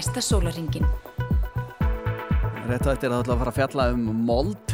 [0.00, 0.86] næsta sólaringin
[2.70, 4.72] Rétt á eftir að það ætla að fara að fjalla um mold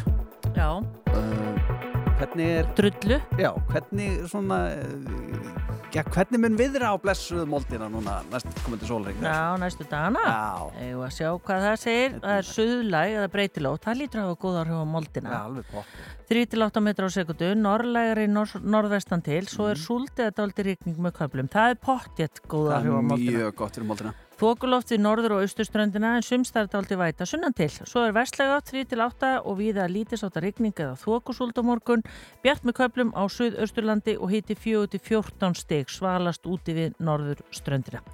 [0.55, 1.73] Já, uh,
[2.17, 3.17] Hvernig er drullu.
[3.37, 5.49] Já, hvernig svona uh,
[5.93, 10.23] Já, hvernig mun viðra á blessuð moldina núna næst komandi sólring Já, næstu dagana.
[10.23, 12.17] Já, Eða að sjá hvað það segir.
[12.23, 13.85] Það er suðlæg eða breytilótt.
[13.87, 15.39] Það lítur að hafa góð áhrif á Já, moldina.
[15.41, 15.97] alveg pott
[16.31, 21.17] 3-8 metra á sekundu, norrlægari nor norðvestan til, svo er súldið að dálti rigning með
[21.21, 21.51] köflum.
[21.53, 23.37] Það er pottjett góð Það áhrif á er moldina.
[23.41, 27.71] mjög gott fyrir moldina Þokuloft við norður og austurströndina en sumstar dálti væta sunnan til.
[27.73, 32.05] Svo er vestlega 3-8 og viða lítisáta rigning eða þokusúld á morgun,
[32.45, 38.05] bjart með köflum á suðausturlandi og hiti 4-14 stig svalast úti við norður ströndina.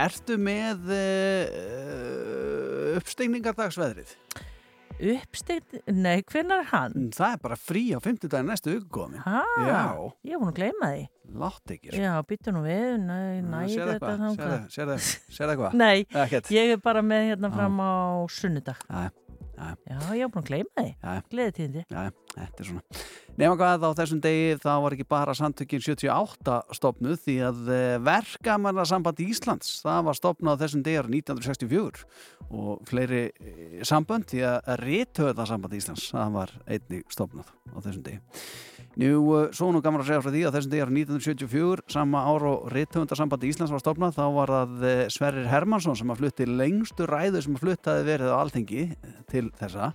[0.00, 4.16] Ertu með uh, uppstegningardagsveðrið?
[5.00, 6.96] Uppstegt, nei, hvenær er hann?
[7.16, 9.80] Það er bara frí á 50 daginn næstu uppkomin Ha, Já.
[10.28, 11.06] ég er búin að gleyma því.
[11.40, 12.00] Látt ekki sko.
[12.02, 14.66] Já, býttu nú við, næ, næði Sérðu þetta eitthvað?
[14.74, 14.96] Sérðu
[15.38, 15.78] sérðu eitthvað?
[15.84, 17.92] Nei, Ekkert ég er bara með hérna fram á
[18.34, 18.82] sunnudag.
[18.90, 19.08] Já,
[19.60, 19.98] já.
[20.16, 20.92] Ég er búin að gleyma því.
[20.94, 21.24] Já.
[21.32, 21.84] Gleði tíðindi.
[21.90, 22.00] Já,
[22.34, 23.02] þetta er svona.
[23.40, 27.70] Nefna hvað á þessum degi þá var ekki bara samtökin 78 stopnuð því að
[28.04, 32.04] verkamanna samband Íslands það var stopnað þessum degi árið 1964
[32.50, 38.04] og fleiri eh, sambönd því að rithöða samband Íslands það var einnig stopnað á þessum
[38.10, 38.20] degi.
[38.98, 42.24] Nú, eh, svo nú gaman að segja frá því að þessum degi árið 1974 sama
[42.26, 46.48] ár og rithöfundasambandi Íslands var stopnað þá var það eh, Sverrir Hermansson sem að flutti
[46.48, 48.82] lengstu ræðu sem að fluttaði verið á alþengi
[49.30, 49.92] til þessa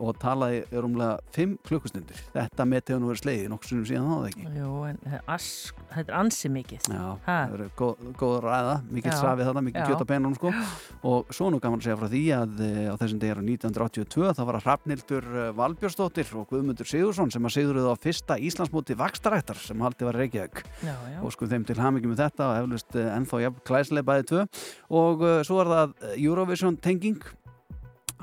[0.00, 2.20] og talaði rúmlega 5 klukkustundir.
[2.34, 4.44] Þetta met hefur nú verið slegið nokkur sunnum síðan þá, eða ekki?
[4.58, 6.80] Jú, en það ask, þetta er ansi mikið.
[6.90, 7.36] Já, Ha.
[7.48, 9.86] það eru góð, góð ræða, mikið srafið þarna, mikið Já.
[9.88, 10.52] kjöt á penunum sko
[11.04, 14.32] og svo nú gaman að segja frá því að e, á þessum degi eru 1982
[14.34, 18.96] þá var að Hrafnildur e, Valbjörnsdóttir og Guðmundur Sigursson sem að sigurðu á fyrsta Íslandsmóti
[18.98, 21.18] vakstarættar sem haldið var Reykjavík Já, já.
[21.22, 23.62] og sko þeim til hamingi með þetta og eflust ennþá jafn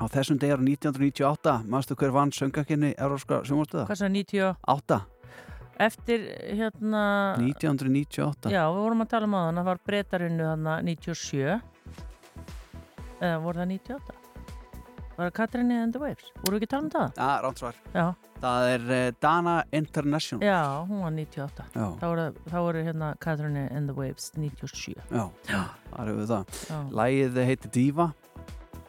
[0.02, 3.86] á þessum degi eru 1998 maður hver vann söngakinni Európska sjónvastöða?
[3.90, 4.56] Hvað svo 98?
[4.74, 5.00] 8,
[5.82, 6.24] Eftir
[6.58, 7.02] hérna...
[7.40, 11.60] 1998 Já, við vorum að tala um á þann að var breytarinnu þannig 97
[13.22, 14.18] eða voru það 98
[15.12, 17.16] var það Katrinni and the Waves voru við ekki tala um það?
[17.16, 18.06] Já, ránsvar Já,
[18.42, 21.84] Það er uh, Dana International já hún var 98 Já.
[22.00, 26.56] þá voru, þá voru hérna Katrinni and the Waves 97 Já, þar hefur við það.
[26.66, 28.08] Já, Lægið heitir Diva.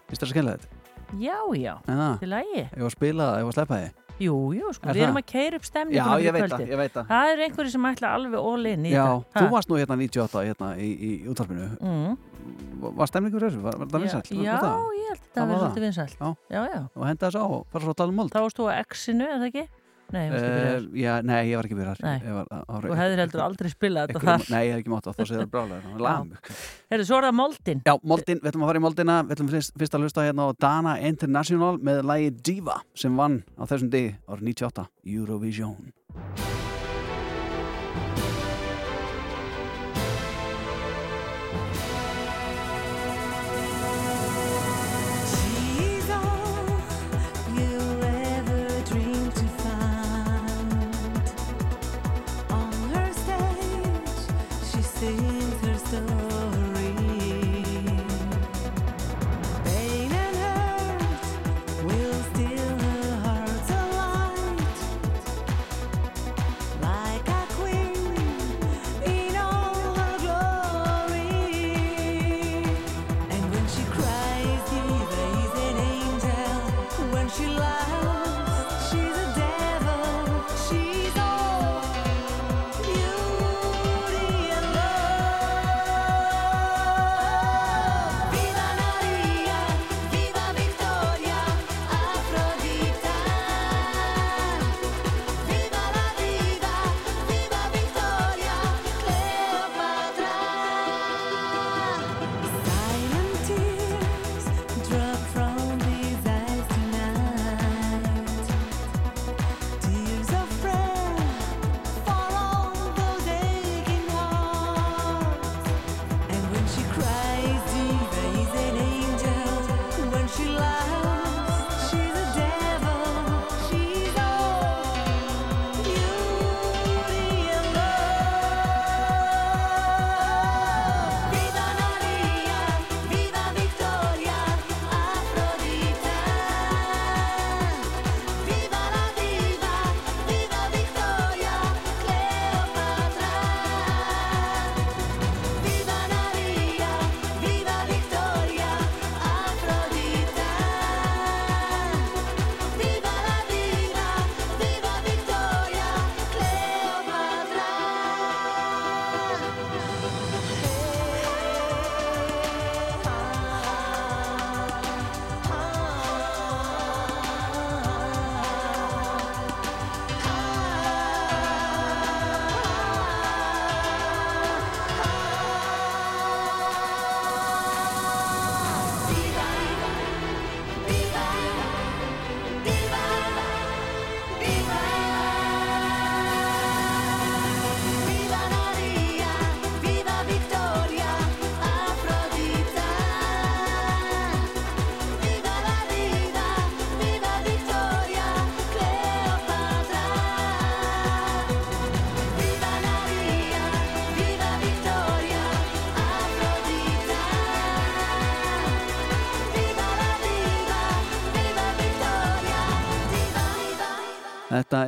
[0.08, 0.83] Fyrst það að skella þetta?
[1.20, 1.74] Já, já.
[2.20, 3.92] Til lægi ég var að spila það, ég var að sleppa þið.
[4.24, 5.24] Jú, jú, sko, Er við erum það?
[5.24, 7.08] að keira upp Já, stemninguna ég veit það, ég veit það.
[7.10, 9.98] Það eru einhverju sem ætla alveg all in í Já, þetta þú varst nú hérna
[9.98, 11.66] 98 hérna í, í, í útvarpinu.
[11.82, 12.18] mm.
[12.84, 13.62] Var stemningur þessu?
[13.64, 14.44] Var, var það Já, vinsæll?
[14.44, 14.86] já, það?
[15.00, 16.30] ég held að Það var svolítið vinsælt Já.
[16.54, 16.82] já, já.
[16.94, 18.32] Og henda þessu á og fara svo að tala um mold.
[18.34, 19.66] Þá varst þú á X-inu, er það ekki?
[20.14, 22.02] Nei, uh, já, nei, ég var ekki byrjar.
[22.04, 24.44] Á, á, Þú hefðir heldur aldrei spilað þetta þar.
[24.54, 25.94] Nei, ég hef ekki mátt að þá séð það brálega.
[26.04, 26.60] Það.
[26.94, 27.84] Herðu, svo er það moldin.
[27.88, 30.50] Já, moldin, við ætlum að fara í moldina, við ætlum fyrst, fyrst að hlusta hérna
[30.50, 36.63] á Dana International með lagi Diva sem vann á þessum degi árið 98, Eurovision.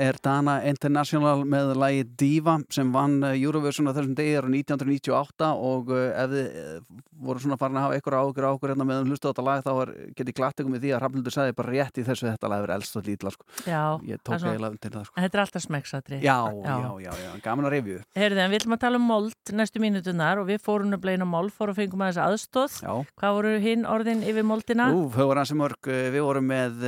[0.06, 5.52] Er Dana International með lagi Diva sem vann eh, Eurovision á þessum degi ára 1998
[5.70, 9.10] og uh, ef þið uh, voru svona farin að hafa ykkur áhugur áhugur hérna meðan
[9.12, 11.74] hlustu á þetta lag þá er, geti glatt ykkur með því að Rafnildur sagði bara
[11.76, 13.48] rétt í þessu þetta lag er elst og lítla sko.
[13.66, 15.16] Já, Ég tók það eiginlega undir það sko.
[15.26, 16.20] Þetta er alltaf smekksatri.
[16.26, 19.54] Já, já, já, já, gaman að revju Heyrðu, en við ætlum að tala um mold
[19.60, 22.80] næstu mínutunar og við fórum að bleina mold, fórum að fengum aðeins aðstóð.
[22.86, 24.88] Já, Hvað voru hinn orðin yfir moldina?
[24.94, 26.86] Ú, þau voru hansi mörg, við vorum með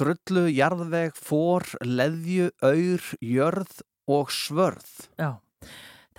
[0.00, 3.80] drullu, jarðveg, fór, leðju, auður, jörð
[4.10, 5.30] og svörð Já.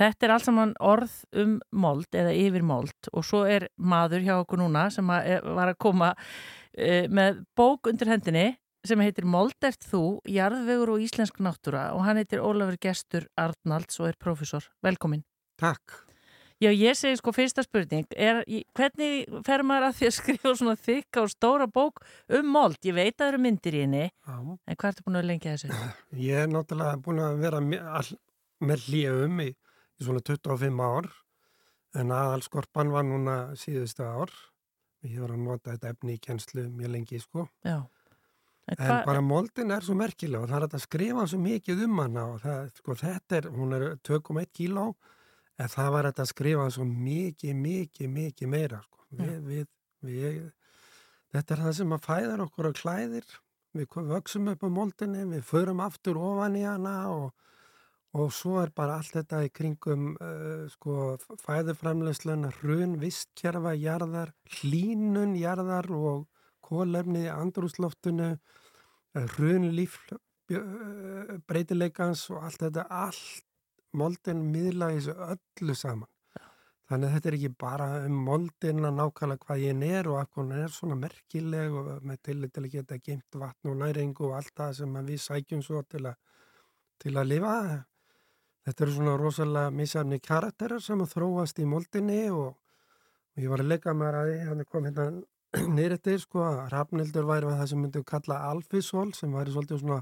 [0.02, 4.34] Þetta er allt saman orð um mold eða yfir mold og svo er maður hjá
[4.42, 8.48] okkur núna sem að, er- var að koma uh, með bók undir hendinni
[8.82, 14.00] sem heitir Mold ert þú, jarðvegur og íslensk náttúra og hann heitir Ólafur Gestur Arnalds
[14.02, 14.66] og er prófessor.
[14.82, 15.22] Velkomin.
[15.62, 16.00] Takk.
[16.62, 18.40] Já, ég segi sko fyrsta spurning, er,
[18.78, 22.02] hvernig fer maður að því að skrifa svona þykka og stóra bók
[22.34, 22.78] um mold?
[22.86, 24.36] Ég veit að það eru myndir í henni, Já.
[24.42, 25.80] en hvað ertu búin að lengja þessu?
[26.26, 28.12] Ég er náttúrulega búin að vera me- all,
[28.66, 29.50] með hljöfum í,
[30.02, 31.10] í svona 25 ár
[32.00, 34.32] en aðalskorpan var núna síðustu ár.
[35.06, 37.48] Ég var að nota þetta efni í kjenslu mjög lengi sko.
[37.66, 37.82] Já.
[38.70, 41.82] En, En hva, bara moldin er svo merkileg og það er að skrifa svo mikið
[41.88, 44.86] um hana og það, sko, þetta er, hún er 2,1 kíló
[45.58, 49.02] en það var að skrifa svo mikið, mikið, mikið meira sko.
[49.18, 49.66] Við, við,
[50.08, 50.38] við,
[51.34, 53.34] þetta er það sem að fæðar okkur á klæðir,
[53.76, 57.34] við vöxum upp á moldinni, við förum aftur ofan í hana og,
[58.18, 65.38] og svo er bara allt þetta í kringum uh, sko, fæðuframleysluna, hrun, vistkerfa, jarðar, hlínun,
[65.40, 66.26] jarðar og
[66.66, 68.34] kólefni í andrúsloftinu,
[69.36, 69.98] hrun líf
[70.52, 73.48] bjö- breytileikans og allt þetta, allt
[73.96, 76.10] moldin miðla þessu öllu saman.
[76.92, 80.50] Þannig að þetta er ekki bara um moldina nákvæmlega hvað ég er og að hún
[80.58, 84.52] er svona merkileg og með tillit til að geta geimt vatn og næringu og allt
[84.60, 86.18] það sem að við sækjum svo til að,
[87.00, 87.56] til að lifa.
[88.68, 92.52] Þetta eru svona rosalega misjafni karakterar sem að þróast í moldinni og,
[93.34, 95.08] og ég var að leika mér að hann kom hérna
[95.76, 99.82] niður eftir sko að Rafnildur væri með það sem myndum kalla alfisol sem væri svolítið
[99.82, 100.02] svona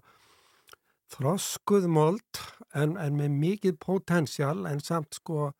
[1.09, 2.43] þroskuð mold
[2.77, 5.53] en, en með mikið potensial en samt sko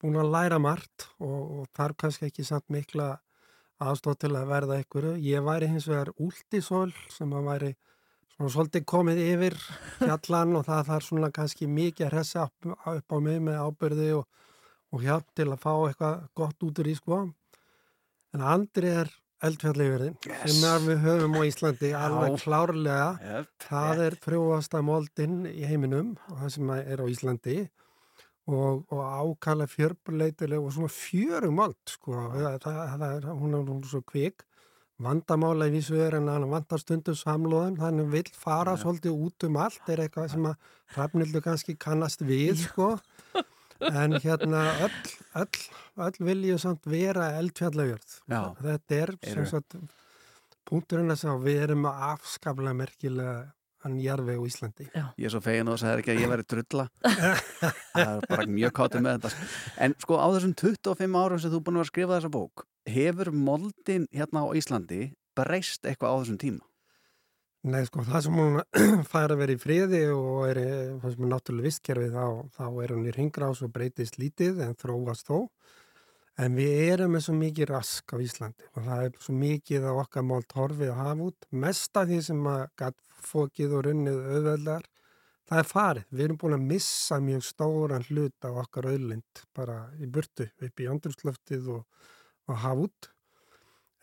[0.00, 3.16] búin að læra margt og, og þarf kannski ekki samt mikla
[3.82, 5.16] aðstóð til að verða einhverju.
[5.20, 7.72] Ég væri hins vegar últisól sem að væri
[8.36, 9.54] svona svolítið komið yfir
[9.98, 14.08] fjallan og það þarf svona kannski mikið að hressa upp, upp á mig með ábyrði
[14.18, 14.26] og,
[14.92, 17.20] og hjálp til að fá eitthvað gott út úr í sko.
[18.36, 19.12] En Andri er
[19.46, 20.52] eldfjallegurinn Yes.
[20.52, 23.08] sem er við höfum á Íslandi alveg klárlega.
[23.20, 23.50] Yep.
[23.66, 27.56] Það er frjóasta moldin í heiminum og það sem er á Íslandi
[28.46, 32.14] og, og ákala fjörbuleitileg og svona fjörumold sko.
[32.36, 34.44] það, það, það er, hún er er svo kvik
[35.02, 39.58] vandamála í vísu er en hann vandar stundu samlóðum þannig vill fara svolítið út um
[39.60, 42.94] allt er eitthvað sem að Hrafnildur kannski kannast við sko.
[43.76, 45.00] En hérna öll,
[45.36, 45.64] öll,
[46.06, 48.14] öll vilju samt vera eldfjallajörð.
[48.30, 48.40] Já.
[48.62, 49.76] þetta er sem sagt
[50.66, 53.34] punkturinn að sá við erum að afskaplega merkilega
[53.84, 54.86] hann jarfi á Íslandi.
[55.20, 56.86] Ég er svo fegin og það er ekki að ég væri drulla.
[57.04, 59.50] Það er bara mjög kátið með þetta sko.
[59.84, 63.32] En sko á þessum 25 árum sem þú búin að að skrifa þessa bók hefur
[63.34, 66.64] moldin hérna á Íslandi breyst eitthvað á þessum tíma?
[67.66, 68.60] Nei, sko, það sem hún
[69.10, 72.66] fær að vera í friði og er, eh, það sem er náttúrulega vistkerfi þá, þá
[72.84, 75.48] er hún í ringrás og breytist lítið en þróast þó.
[76.38, 80.00] En við erum með svo mikið rask á Íslandi og það er svo mikið að
[80.04, 81.48] okkar mál torfið að hafa út.
[81.64, 84.86] Mest af því sem að gatt fókið og runnið auðveldar,
[85.48, 86.06] það er farið.
[86.12, 90.84] Við erum búin að missa mjög stóran hlut af okkar auðlind bara í burtu upp
[90.84, 92.06] í andrumslöftið og,
[92.48, 93.10] og hafa út.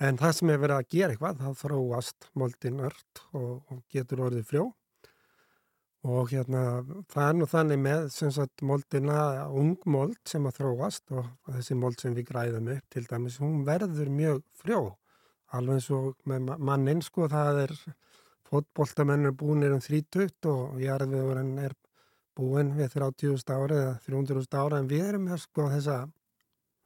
[0.03, 4.23] En það sem er verið að gera eitthvað, það þróast moldin ört og, og getur
[4.27, 4.63] orðið frjó.
[6.03, 6.63] Og hérna,
[7.13, 11.77] það er nú þannig með sem sagt moldina, ung mold sem að þróast og þessi
[11.79, 14.81] mold sem við græðum upp til dæmis, hún verður mjög frjó.
[15.55, 17.75] Alveg eins og með ma- manninn sko, það er
[18.49, 21.77] fótboltamenn er búinir um 30 og jarðvegurinn er
[22.37, 25.97] búin við 30.000 ára eða 300.000 ára en við erum sko þessa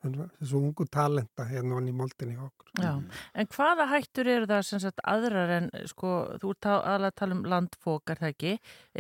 [0.03, 2.71] þessu ungu talenta hérna í moldinni okkur.
[2.81, 2.91] Já,
[3.33, 7.17] en hvaða hættur eru það sem sagt aðrar en sko, þú ert að alveg að
[7.21, 8.53] tala um landfók, er það ekki?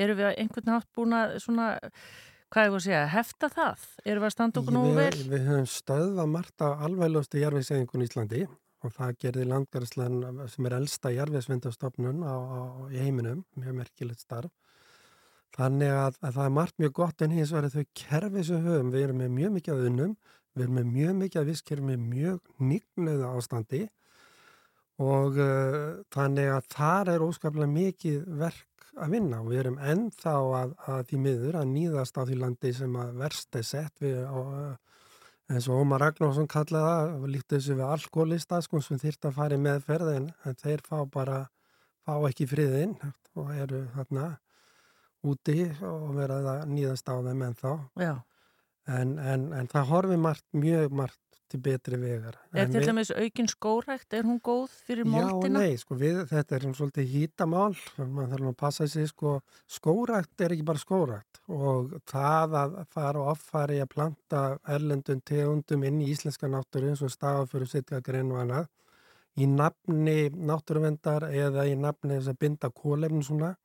[0.05, 1.67] Eru við einhvern nátt búin að svona,
[2.53, 3.89] hvað ég voru að segja, hefta það?
[4.05, 5.09] Eru við að standa okkur nú vel?
[5.33, 8.45] Við höfum stöðvað margt af alveglustu jarfiðsegingun í Íslandi
[8.85, 10.21] og það gerði landgarslan
[10.53, 12.59] sem er elsta jarfiðsvindastofnun á, á,
[12.93, 14.53] í heiminum, mjög merkilegt starf.
[15.57, 18.91] Þannig að, að það er margt mjög gott en hins vegar þau kerfi sem höfum,
[18.93, 19.73] við erum með mjög mikið
[20.57, 23.83] við erum með mjög mikið af visskerfi með mjög nýgnuða ástandi
[25.03, 30.35] og uh, þannig að þar er óskaplega mikið verk að vinna og við erum ennþá
[30.57, 34.23] að, að því miður að nýðast á því landi sem að verst er sett við
[35.47, 39.55] eins og Ómar Ragnarsson kallaði það, líkt þessu við alkoholista sko sem þýrt að fara
[39.55, 41.37] í meðferðin en þeir fá bara,
[42.03, 42.97] fá ekki friðinn
[43.37, 44.25] og eru þarna
[45.27, 47.73] úti og verða að nýðast á þeim ennþá.
[48.01, 48.13] Já.
[48.87, 51.19] En, en, en það horfi margt, mjög margt
[51.51, 52.35] til betri vegar.
[52.55, 55.59] Er til dæmis aukin skórækt, er hún góð fyrir Já og moldina?
[55.59, 59.37] nei, sko, við, þetta er um svolítið hýtamál, maður þarf að passa sig, sko,
[59.77, 65.85] skórækt er ekki bara skórækt og það að fara og offari að planta erlendum tegundum
[65.87, 68.67] inn í íslenska náttúru eins og stafaföru sittja grein og annað
[69.37, 73.55] í nafni náttúruvendar eða í nafni þess að binda kólefn svona,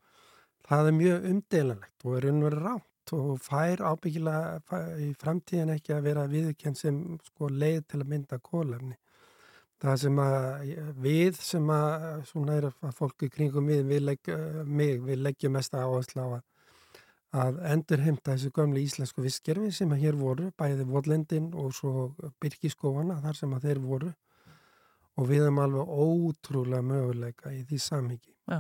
[0.69, 6.05] það er mjög umdelanlegt og er raunverið rátt og fær ábyggilega í framtíðin ekki að
[6.07, 8.97] vera viðkjönd sem sko, leið til að mynda kólefni
[9.83, 10.73] það sem að
[11.03, 14.33] við sem að svona er að fólki kringum við, við legg,
[14.67, 16.43] mig, við leggjum mest áherslu á að,
[17.43, 22.13] að endur heimta þessu gömlu íslensku visskerfi sem að hér voru, bæði Votlandin og svo
[22.43, 24.13] Byrkiskóana þar sem að þeir voru.
[25.21, 28.59] Og við erum alveg ótrúlega möguleika í því samhengi Já.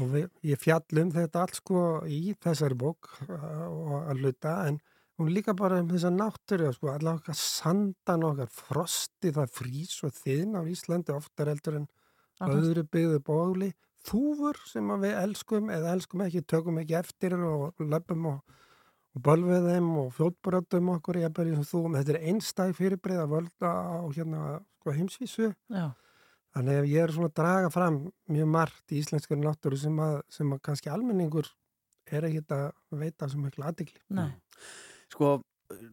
[0.00, 4.78] og við, ég fjallum þetta allt sko í þessari bók uh, og að hluta en
[5.20, 10.14] hún líka bara um þessa náttúru sko, allavega okkar sandan okkar frosti það frís og
[10.16, 11.86] þinn á Íslandi oftar heldur en
[12.40, 13.68] Annars- öðru byggðu bóli
[14.08, 18.56] þúfur sem að við elskum eða elskum ekki, tökum ekki eftir og löpum og,
[19.12, 22.72] og bölvið þeim og fjótbröndum okkur ég er bara eins og þú, þetta er einstæð
[22.80, 24.44] fyrirbreið að völda á hérna
[24.80, 25.90] sko, heimsvísu Já.
[26.56, 27.98] Þannig að ég er svona að draga fram
[28.32, 31.50] mjög margt í íslenskari náttúru sem að, sem að kannski almenningur
[32.10, 32.66] er ekkit að
[33.02, 34.00] veita sem aðdegli.
[34.18, 34.32] Nei.
[35.12, 35.36] Sko,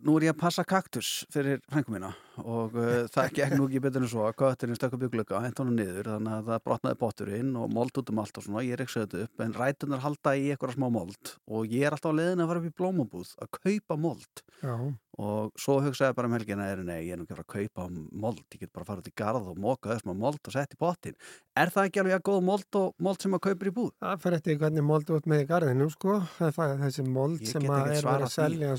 [0.02, 3.82] nú er ég að passa kaktus fyrir frængu mína og uh, það gekk nú ekki
[3.86, 6.64] betur en svo að kötturinn stökk upp í glugga, hent honum niður þannig að það
[6.68, 10.06] brotnaði potturinn og mold út um allt og svona, ég reyksaði þetta upp en rætunar
[10.06, 11.34] halda í eitthvað smá mold.
[11.48, 14.46] Og ég er alltaf á leiðin að fara upp í blómabúð að kaupa mold.
[14.62, 14.76] Já,
[15.18, 17.54] og svo hugsaði bara um helgina er nei, ég er nú ekki að fara að
[17.56, 17.90] kaupa
[18.26, 18.46] mold.
[18.54, 20.78] Ég get bara að fara út í garð og moka þess maður mold og setja
[20.78, 21.18] í pottin
[21.58, 23.90] er það ekki alveg að góð mold og mold sem maður kaupir í búð?
[24.04, 26.18] það fer eftir hvernig mold út með í garðinu, sko.
[26.38, 28.74] Það er þessi mold sem ekkert er að selja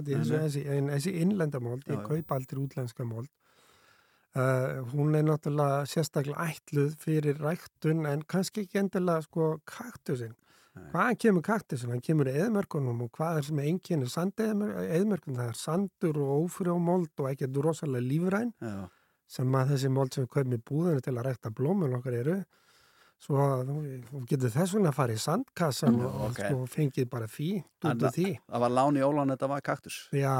[0.00, 0.42] og nei.
[0.46, 1.86] þessi, þessi innlenda mold.
[1.90, 3.30] Ég kaupa aldrei útlenska mold.
[4.32, 10.32] Uh, hún er náttúrulega sérstaklega ætluð fyrir ræktun en kannski ekki endilega sko kaktusinn.
[10.72, 11.90] Hvaðan kemur kaktusinn?
[11.92, 15.36] Hann kemur eðmörkunum og hvað er sem einkennir sandeðmörkunum?
[15.36, 18.88] Það er sandur og ófrjómold og ekkert rosalega lífræn Já,
[19.28, 22.38] sem að þessi mold sem við kaupum í búðinu til að rækta blómun okkar eru.
[23.22, 23.74] Svo að þú,
[24.10, 26.38] þú getur þess vegna að fara í sandkassan Mm, og ok.
[26.42, 27.50] sko, fengið bara fí
[27.84, 28.32] út af því.
[28.50, 30.32] það var lán í ólan þetta var kaktus Já,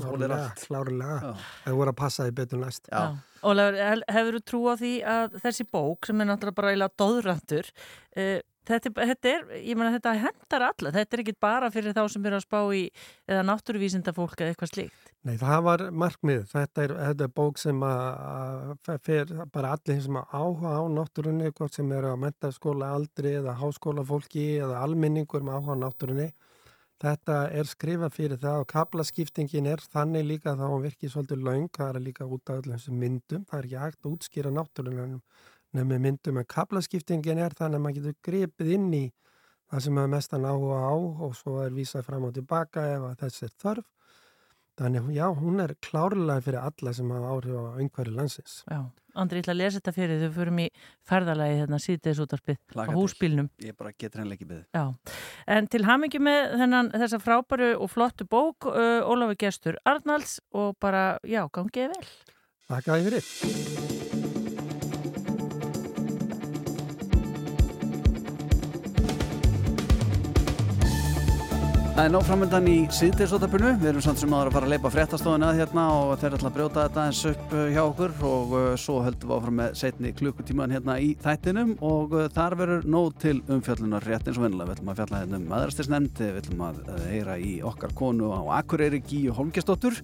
[0.00, 1.36] klárlega, klárlega.
[1.64, 2.88] Það voru að passa því betur næst.
[2.90, 3.16] já,
[3.46, 7.68] Ólafur, hefur þú trú á því að þessi bók sem er náttúrulega bara eiginlega dóðrandur
[8.16, 11.94] uh, þetta, er- þetta er, ég meina þetta hendar alla, þetta er ekki bara fyrir
[11.94, 12.82] þá sem eru að spá í
[13.30, 15.12] eða náttúruvísinda fólk eða eitthvað slíkt.
[15.26, 16.42] Nei, það var markmið.
[16.52, 17.80] Þetta er, þetta er bók sem
[19.02, 24.44] fer bara allir sem áhuga á náttúrunni, hvort sem eru að mentaskóla aldri eða háskólafólki
[24.60, 26.28] eða almenningur með áhuga á náttúrunni.
[27.02, 31.66] Þetta er skrifað fyrir það og kaplaskiptingin er þannig líka að það virkið svolítið laung,
[31.74, 33.42] það er líka út af öllum þessum myndum.
[33.50, 35.18] Það er ekki hægt að útskýra náttúrunum
[35.74, 39.04] nefnir myndum en kaplaskiptingin er þannig að maður getur gripið inn í
[39.66, 40.94] það sem maður mestan áhuga á
[41.26, 43.86] og svo er vísað fram og tilbaka ef að þess er þörf.
[44.76, 48.58] Þannig, já, hún er klárlega fyrir alla sem hafa áhrif á einhverju landsins.
[48.68, 48.82] Já,
[49.16, 50.66] Andri, ég ætla að lesa þetta fyrir þau fyrir í
[51.08, 53.48] ferðalagi hérna síðdeis útvarpið á húsbílnum.
[53.64, 54.84] ég bara getur henni ekki beðið Já,
[55.56, 60.76] en til hamingi með þennan, þessa frábæru og flottu bók uh, Ólafur Gestur Arnalds og
[60.78, 62.08] bara, já, gangið vel.
[62.68, 63.95] Þakka þið fyrir.
[71.96, 74.90] Það er nóg framöndan í síðdeisóttarpunu, við erum samt sem aðra að fara að leipa
[74.92, 78.12] fréttastofuna að hérna og þeir ætla að brjóta þetta eins upp uh, hjá okkur.
[78.28, 81.72] Og uh, svo höldum við áfram með setni klukkutíman hérna í þættinum.
[81.88, 84.68] Og uh, þar verður nóg til umfjöllunar rétt eins og vennilega.
[84.68, 86.84] Við ætlum að fjalla hérna um aðrastisnefnd, við ætlum að
[87.14, 89.96] heyra í okkar konu á Akureyri Gíu Holmgestóttur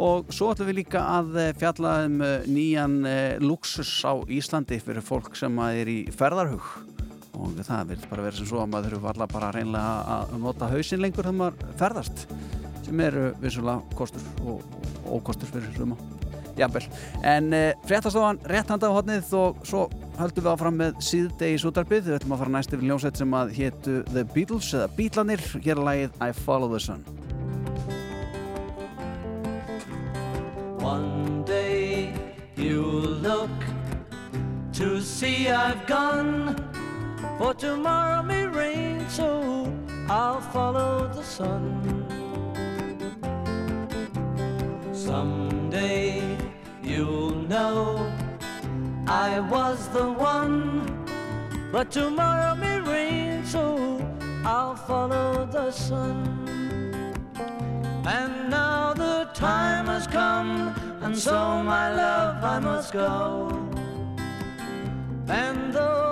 [0.00, 3.02] og svo ætlum við líka að fjalla um nýjan
[3.44, 6.95] luxus á Íslandi fyrir fólk sem er í ferðarhug
[7.36, 10.70] og það vil bara vera sem svo að maður þurfa allar bara reynlega að nota
[10.72, 12.26] hausinn lengur þegar maður ferðast
[12.86, 14.62] sem eru vissulega kostur og,
[15.04, 15.98] og ókostur fyrir hluma
[16.56, 16.86] jafnvel,
[17.22, 22.08] en uh, fréttastofan rétt handa á hotnið og svo höldum við áfram með síðdegis útarpið
[22.08, 25.76] við ætlum að fara næst yfir ljónsett sem að hétu The Beatles eða Beatlanir, hér
[25.76, 27.04] er lagið I Follow the Sun.
[30.80, 32.12] One day
[32.56, 33.50] you'll look
[34.72, 36.56] to sea I've gone,
[37.38, 39.72] for tomorrow may rain, so
[40.08, 41.62] I'll follow the sun.
[44.92, 46.22] Someday
[46.82, 48.12] you'll know
[49.06, 51.06] I was the one,
[51.72, 53.76] but tomorrow may rain, so
[54.44, 56.16] I'll follow the sun.
[58.06, 63.50] And now the time has come, and so my love I must go.
[65.28, 66.05] And though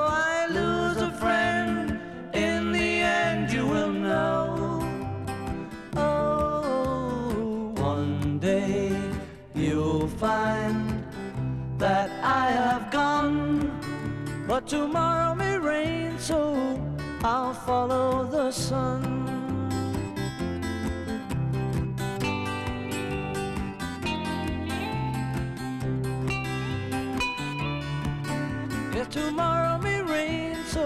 [14.74, 16.38] tomorrow may rain, so
[17.22, 19.00] I'll follow the sun.
[29.00, 30.84] If tomorrow may rain, so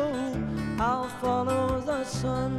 [0.79, 2.53] I'll follow the sun.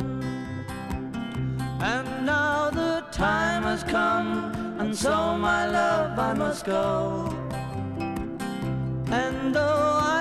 [1.93, 4.29] And now the time has come,
[4.81, 6.89] and so my love I must go.
[9.21, 10.18] And though I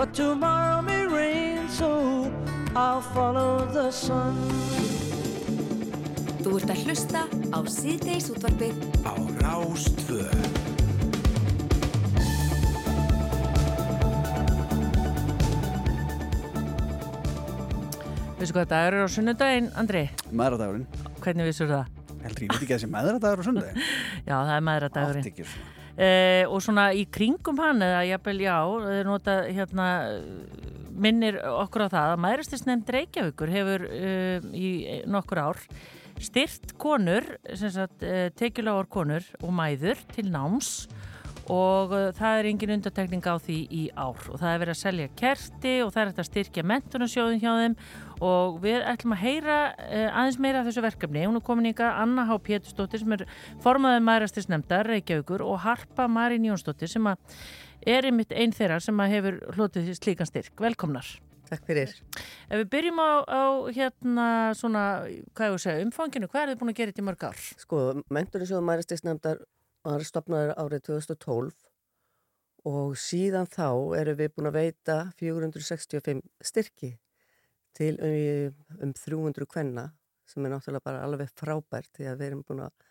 [0.00, 2.32] but tomorrow may rain, so
[2.74, 4.32] I'll follow the sun.
[6.40, 10.24] Þú ert að hlusta á síðdeis útvarpið á Rástvö.
[18.38, 20.06] Veistu hvað dagur er á sunnudaginn, Andri?
[20.32, 20.88] Maðuradagurinn.
[21.20, 21.92] Hvernig vissur það?
[22.24, 23.84] Heldur ég veit ekki að þessi maðuradagur á sundaginn?
[24.30, 25.28] Já, það er maðuradagurinn.
[25.28, 25.79] Átt ekki svona.
[26.00, 29.88] Eh, og svona í kringum hann eða jafnvel já, þeir nota hérna
[31.00, 34.70] minnir okkur á það að maðuristisnefnd Reykjavíkur hefur uh, í
[35.08, 35.60] nokkur ár
[36.20, 40.88] styrt konur, uh, tekjulágar konur og mæður til náms.
[41.50, 44.20] Og uh, það er engin undartekning á því í ár.
[44.28, 47.78] Og það er verið að selja kerti og það er að styrkja mentunarsjóðin hjá þeim
[48.20, 51.24] og við ætlum að heyra uh, aðeins meira af þessu verkefni.
[51.26, 53.24] Hún er komin ykkar Anna Há Pétursdóttir sem er
[53.64, 59.92] formaðið maðurastisnefndar Reykjavíkur og Harpa Marín Jónsdóttir sem er einmitt einn þeirra sem hefur hlotið
[59.96, 60.54] slíkan styrk.
[60.60, 61.08] Velkomnar.
[61.50, 61.96] Takk fyrir.
[62.46, 63.42] Ef við byrjum á, á
[63.74, 64.84] hérna svona,
[65.34, 67.40] hvað ég segja, umfanginu, hvað er þið búin að gera þetta í mörg ár?
[67.64, 69.42] Sko, mentunarsjóðum maðurastisnefndar
[69.88, 71.50] var stopnaður árið 2012
[72.70, 73.68] og síðan þá
[73.98, 76.92] erum við búin að veita 465 styrki
[77.76, 79.88] til um, um 300 kvenna
[80.30, 82.88] sem er náttúrulega bara alveg frábært því að við erum búin að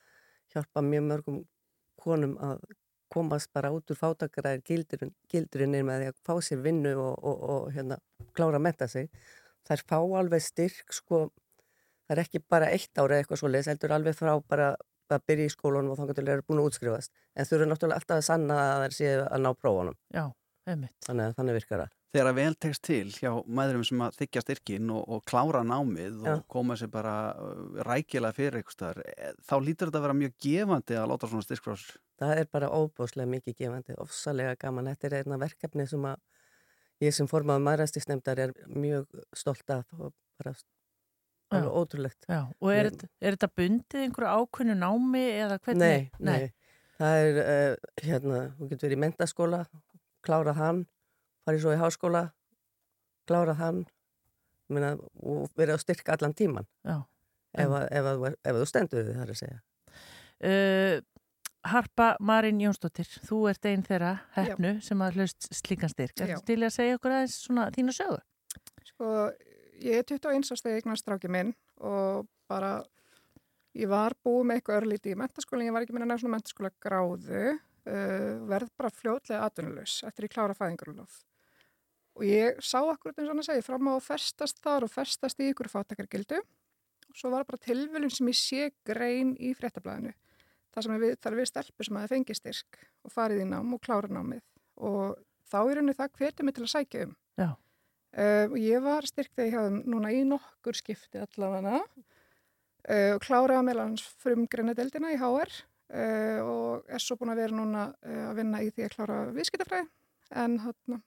[0.54, 1.42] hjálpa mjög mörgum
[2.00, 2.64] konum að
[3.10, 7.46] komast bara út úr fátakaræðir gildurinn, gildurinn með því að fá sér vinnu og, og,
[7.54, 7.98] og hérna,
[8.38, 9.10] klára að metta sig.
[9.66, 11.24] Það er fá alveg styrk, sko,
[12.06, 14.76] það er ekki bara eitt ára eitthvað svo leiðis, heldur alveg frá bara
[15.10, 17.14] að byrja í skólunum og þannig að það er búin að útskrifast.
[17.34, 19.98] En þú eru náttúrulega alltaf að sanna að það er síðan að ná prófunum.
[20.14, 20.26] Já.
[21.08, 21.96] Þannig að þannig virkar það.
[22.10, 26.24] Þegar að vel tekst til hjá maðurum sem að þykja styrkin og, og klára námið
[26.26, 26.32] Já.
[26.34, 30.34] og koma sér bara uh, rækilega fyrir eitthvað eh, þá lítur þetta að vera mjög
[30.42, 32.00] gefandi að láta svona styrk frá sér.
[32.20, 34.90] Það er bara óbúslega mikið gefandi, ofsalega gaman.
[34.96, 36.18] Þetta er einna verkefni sem að
[37.06, 40.56] ég sem formaður maðurastisnefndar er mjög stolt af og bara
[41.54, 42.26] alveg ótrúlegt.
[42.30, 45.86] Já, og er, þetta- er þetta bundið einhverju ákveðnu námi eða hvernig?
[45.86, 46.52] Nei, nei.
[47.00, 49.62] Það er, uh, hérna, þú getur verið í mentaskóla,
[50.26, 50.82] klárað hann,
[51.48, 52.24] farið svo í háskóla,
[53.30, 53.80] klárað hann,
[54.70, 56.68] meina, og verið að styrka allan tíman.
[56.86, 57.00] Já.
[57.58, 59.60] Ef, að- ef, að- ef að þú stendur þið þar að segja.
[60.40, 61.02] Uh,
[61.70, 66.14] Harpa Marín Jónsdóttir, þú ert einn þeirra hefnu sem að hlust slíkan styrk.
[66.22, 66.36] Er Já.
[66.38, 68.20] þetta til að segja okkur aðeins svona þína sögu?
[68.88, 69.10] Sko,
[69.84, 71.52] ég er 21 árs þegar ég eignast stráki minn
[71.82, 72.72] og bara,
[73.76, 76.72] ég var búið með eitthvað örlítið í mentaskólinn, ég var ekki minna nefn svona mentaskóla
[76.80, 77.60] gráðu,
[77.90, 81.24] uh, verð bara fljótlega atvinnulegs eftir ég klára fæðingarulof.
[82.20, 84.92] Og ég sá akkurat eins og hann að segja, fram á að festast þar og
[84.92, 86.42] festast í ykkur fátakargildu.
[87.16, 90.12] Svo var bara tilvöljum sem ég sé grein í fréttablaðinu.
[90.70, 93.74] Það sem við, það er við stelpur sem hafi fengið styrk og farið í nám
[93.74, 94.44] og klára námið.
[94.86, 95.18] Og
[95.50, 97.16] þá er henni það hvetið mig til að sækja um.
[97.40, 97.50] Já.
[98.10, 103.66] Uh, ég var styrkt þegar ég hafði núna í nokkur skipti allavega uh, og kláraði
[103.68, 105.54] meðal hans frum greinadeldina í HR
[105.94, 109.20] uh, og er svo búin að vera núna uh, að vinna í því að klára
[109.36, 109.90] viðskiptafræði
[110.44, 111.02] en hann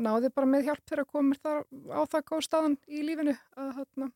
[0.00, 3.36] náði bara með hjálp þegar að koma mér þar á það góð staðan í lífinu
[3.58, 4.12] að hann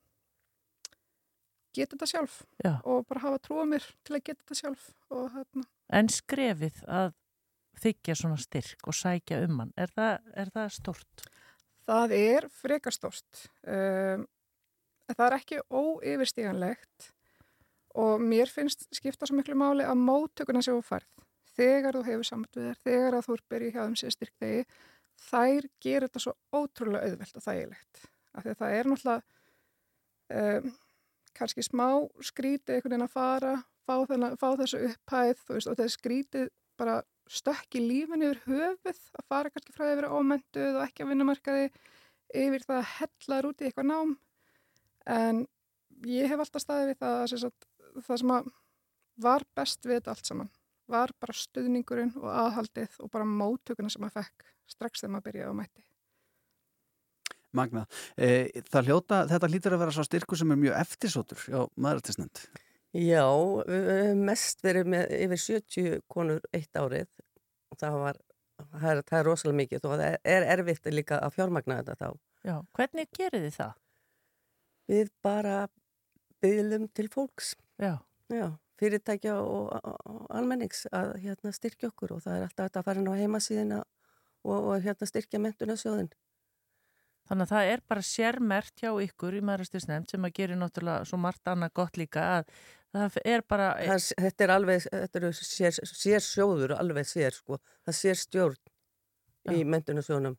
[1.74, 2.76] geta þetta sjálf Já.
[2.86, 7.12] og bara hafa trúa mér til að geta þetta sjálf og hann En skrefið að
[7.82, 11.24] þykja svona styrk og sækja um hann, er það, er það stort?
[11.84, 13.42] Það er frekarstoft.
[13.68, 14.24] Um,
[15.10, 17.10] það er ekki óyfirstíganlegt
[17.94, 21.06] og mér finnst skipta svo miklu máli að móttökuna séu færð.
[21.54, 24.64] Þegar þú hefur samt við þér, þegar þú er byrjuð hjá þeim sér styrkdegi,
[25.28, 28.02] þær gerir þetta svo ótrúlega auðvelt og þægilegt.
[28.34, 30.74] Af því að það er náttúrulega um,
[31.38, 31.88] kannski smá
[32.26, 33.54] skrítið einhvern veginn að fara,
[33.86, 39.00] fá, þennan, fá þessu upphæð veist, og er skrítið bara stökk í lífinu yfir höfuð
[39.18, 41.68] að fara kannski frá að vera ómentuð og ekki að vinnumarkaði
[42.34, 44.14] yfir það að hellaður út í eitthvað nám
[45.14, 45.44] en
[46.10, 47.30] ég hef alltaf staðið við það að
[48.02, 48.36] það sem
[49.24, 50.52] var best við þetta allt saman
[50.90, 55.54] var bara stuðningurinn og aðhaldið og bara móttökuna sem maður fekk strax þegar maður byrjaði
[55.54, 55.84] á mætti.
[57.54, 57.84] Magna,
[58.18, 58.28] e,
[58.66, 62.42] það hljóta, þetta hlýtur að vera svo styrku sem er mjög eftirsótur á maðuratisnend.
[62.94, 63.26] Já,
[64.18, 67.08] mest verið með yfir 70 konur eitt árið
[67.70, 68.20] og það var,
[68.74, 72.20] það er, það er rosalega mikið og það er erfitt líka að fjármagna þetta þá.
[72.44, 73.72] Já, hvernig gerir þið það?
[74.90, 75.58] Við bara
[76.44, 77.54] byggðum til fólks.
[77.82, 77.98] Já.
[78.32, 78.46] Já,
[78.80, 83.10] fyrirtækja og, og almennings að hérna, styrkja okkur og það er alltaf að fara inn
[83.10, 86.12] á heimasíðina og, og hérna, styrkja mentunasjóðin.
[87.28, 91.18] Þannig að það er bara sérmert hjá ykkur í maðurastisnefnd sem að gera náttúrulega svo
[91.20, 92.50] margt annað gott líka að
[92.92, 93.68] það er bara...
[93.80, 98.60] Það, þetta er alveg, þetta er sér, sér sjóður, alveg sér sko, það sér stjórn
[98.60, 99.54] Já.
[99.56, 100.36] í mentunasjónum.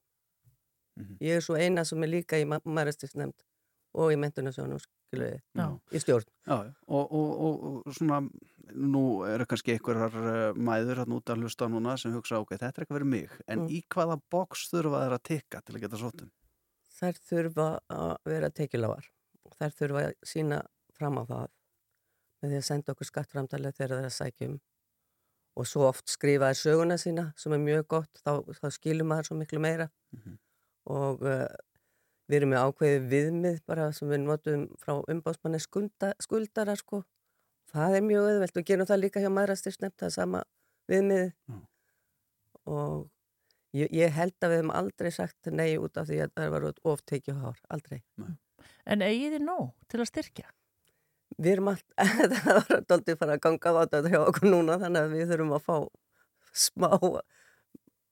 [0.95, 1.17] Mm -hmm.
[1.25, 3.41] Ég er svo eina sem er líka í maðurastisnefnd
[3.95, 5.39] og í mentunasjónum skiluði,
[5.95, 6.27] í stjórn.
[6.45, 6.55] Já,
[6.87, 8.21] og, og, og, og svona,
[8.75, 12.81] nú eru kannski einhverjar uh, mæður hann út að hlusta núna sem hugsa, ok, þetta
[12.81, 13.71] er ekki verið mig, en mm.
[13.71, 16.31] í hvaða boks þurfa þeir að tekka til að geta sótum?
[16.95, 19.11] Þær þurfa að vera tekilávar
[19.45, 20.61] og þær þurfa að sína
[20.95, 21.45] fram á það
[22.41, 24.57] með því að senda okkur skattframtalið þegar að sækjum
[25.55, 29.29] og svo oft skrifa þær söguna sína sem er mjög gott, þá, þá skilum maður
[29.29, 30.37] svo miklu meira mm -hmm.
[30.95, 31.47] og uh,
[32.25, 37.03] Við erum með ákveði viðmið bara sem við notum frá umbásmanni skulda, skuldara sko.
[37.69, 40.41] Það er mjög öðvelt og gerum það líka hjá maðurastir snemt það sama
[40.89, 41.61] viðmið mm.
[42.71, 43.05] og
[43.77, 46.67] ég, ég held að við hefum aldrei sagt nei út af því að það var
[46.95, 47.99] oftekið hár, aldrei.
[48.21, 48.37] Mm.
[48.85, 50.49] En eigið þið nóg til að styrkja?
[51.35, 54.79] Við erum alltaf, það var alltaf að fara að ganga á þetta hjá okkur núna
[54.81, 55.77] þannig að við þurfum að fá
[56.55, 56.91] smá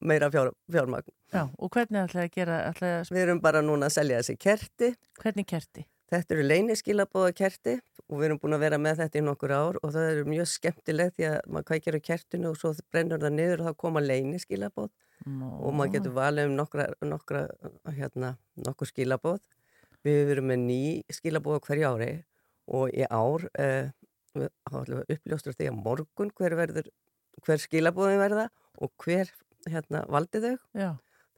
[0.06, 1.14] meira fjár, fjármagn.
[1.34, 2.60] Já, og hvernig ætlaði að gera?
[2.70, 3.12] Ætlaði að...
[3.16, 4.90] Við erum bara núna að selja þessi kerti.
[5.22, 5.86] Hvernig kerti?
[6.14, 9.80] Þetta eru leyniskilabóða kerti og við erum búin að vera með þetta í nokkur ár
[9.80, 13.34] og það eru mjög skemmtilegt því að maður kvækjar á kertinu og svo brennur það
[13.38, 14.92] niður og þá koma leyniskilabóð
[15.26, 15.50] no.
[15.58, 17.44] og maður getur valið um nokkra, nokkra,
[17.98, 18.34] hérna,
[18.68, 19.42] nokkur skilabóð.
[20.06, 20.82] Við erum með ný
[21.18, 22.12] skilabóða hverju ári
[22.78, 23.90] og í ár eh,
[24.38, 26.92] uppljóstur því að morgun hver, verður,
[27.42, 28.50] hver skilabóðin verða
[28.82, 29.32] og hver
[29.72, 30.56] hérna, valdi þau.
[30.74, 30.90] Já.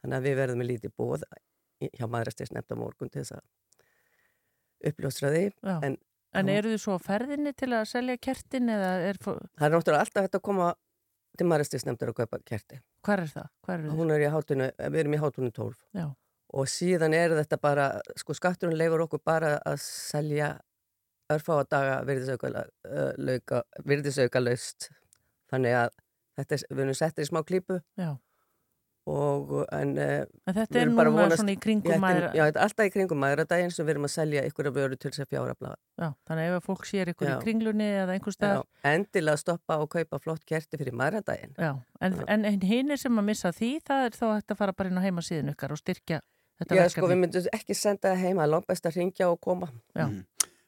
[0.02, 1.22] þannig að við verðum með lítið bóð
[1.80, 5.44] hjá maðurastis nefnda morgun til þess að uppljóstra því
[5.86, 5.96] en,
[6.36, 10.26] en eru þið svo ferðinni til að selja kertin eða er það er náttúrulega alltaf
[10.26, 10.68] hægt að koma
[11.36, 12.78] til maðurastis nefnda að kaupa kerti.
[13.04, 13.50] Hvað er það?
[13.74, 16.06] Er hún er í hátunu, við erum í hátunum 12 Já.
[16.60, 20.54] og síðan er þetta bara sko skatturinn leifur okkur bara að selja
[21.32, 21.94] örfá að daga
[23.84, 24.90] virðisauka laust
[25.50, 25.94] þannig að
[26.38, 27.82] þetta er, við erum settir í smá klípu.
[28.00, 28.14] Já.
[29.06, 32.88] og en, en þetta er núna vonast, svona í kringum maður já, þetta er alltaf
[32.88, 33.42] í kringum maður.
[33.44, 35.76] Að daginn sem við erum að selja ykkur að vöru til þess að fjára blaða
[36.02, 37.36] já, þannig ef fólk sér ykkur já.
[37.36, 41.54] í kringlunni eða einhver stað endilega stoppa og kaupa flott kerti fyrir maður að daginn
[41.62, 44.74] en, en, en hinn er sem að missa því það er þá hægt að fara
[44.74, 46.18] bara inn á heimasíðun ykkar og styrkja
[46.60, 49.40] þetta verkefni já, sko, við myndum ekki senda það heima, langt best að ringja og
[49.44, 49.68] koma.
[49.96, 50.06] Já.
[50.06, 50.24] Mm.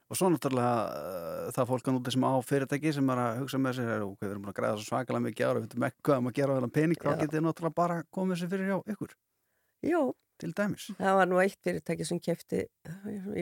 [0.09, 3.59] Og svo náttúrulega uh, það fólk að núti sem á fyrirtæki sem er að hugsa
[3.61, 5.85] með sér er, ok, við erum búin að græða svo svakalega mikið ára, við veitum
[5.89, 8.51] ekki hvað um að gera á þennan pening, þá getur þið náttúrulega bara komið sér
[8.55, 9.13] fyrir hjá ykkur.
[9.89, 10.01] Jó.
[10.39, 10.85] Til dæmis.
[10.95, 12.61] Það var nú eitt fyrirtæki sem kefti,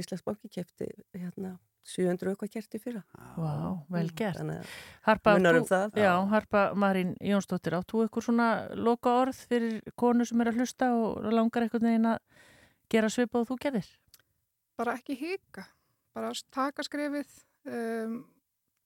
[0.02, 1.52] Íslandsbóki kefti hérna
[1.88, 3.04] 700 okkar kerti fyrra.
[3.14, 4.42] Vá, wow, vel gert.
[5.08, 10.44] Harpa, þú, um já, Harpa Marín Jónsdóttir, áttu ykkur svona loka orð fyrir konu sem
[10.44, 12.18] er að hlusta og langar eitthvað neina
[12.92, 13.88] gera svipa og þú gerir?
[14.78, 15.64] Bara ekki hika
[16.18, 17.38] bara að taka skrefið
[17.70, 18.18] um,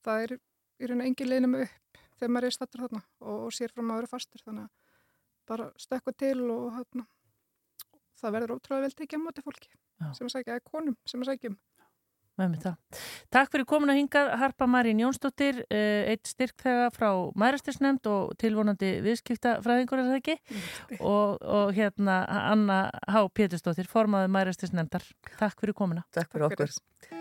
[0.04, 3.56] það er í raun og engi leinum upp þegar maður er stattur þarna og, og
[3.56, 4.44] sér fram að vera fastur.
[4.46, 4.78] Þannig að
[5.52, 7.08] bara stökka til og hérna,
[8.22, 10.08] það verður ótrúlega vel tekið á móti fólki Já.
[10.18, 11.60] sem að sækja, eða konum sem að sækjum
[13.30, 18.94] Takk fyrir komin að hinga Harpa Marín Jónsdóttir eh, eitt styrkþega frá Mærastirsnefnd og tilvonandi
[19.06, 20.38] viðskiptafræðingur er það ekki?
[21.00, 25.06] Og, og hérna Anna Há Pétursdóttir formaði Mærastirsnefndar
[25.36, 26.48] Takk fyrir komina Takk fyrir.
[26.50, 27.21] okkur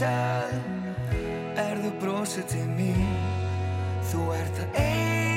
[0.00, 0.54] stað
[1.60, 3.16] Er þú brosið til mín
[4.08, 5.29] Þú ert það eina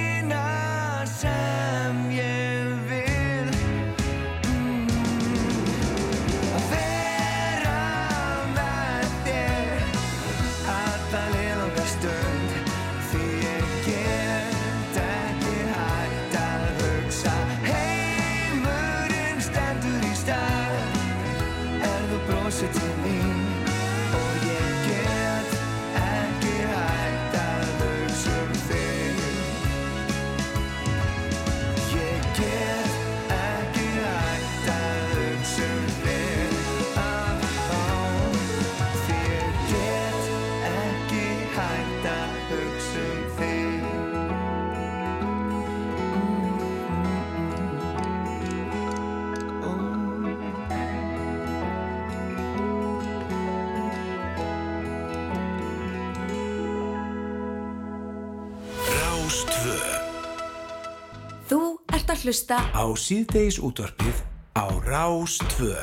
[62.24, 64.20] að hlusta á síðdeis útvarpið
[64.56, 65.76] á Rástvö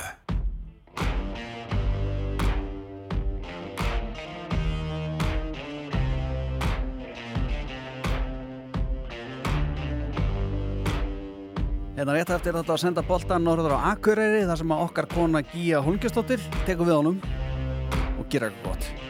[11.98, 15.44] Hérna rétt eftir þetta að senda boltan norður á Akureyri þar sem að okkar kona
[15.52, 17.20] Gíja Holmgjastóttir tekur við honum
[18.16, 19.09] og gera eitthvað gott.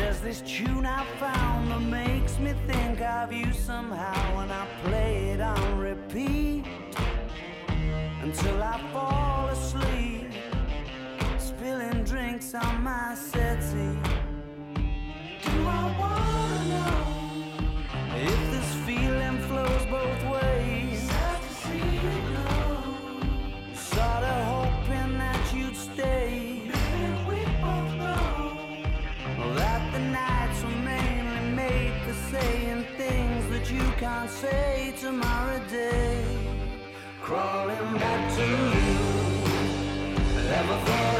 [0.00, 5.32] There's this tune I found that makes me think of you somehow when I play
[5.32, 6.64] it on repeat
[8.22, 10.32] until I fall asleep,
[11.38, 13.14] spilling drinks on my
[34.40, 36.24] say tomorrow day.
[37.20, 38.98] Crawling back to you.
[40.48, 41.19] Never thought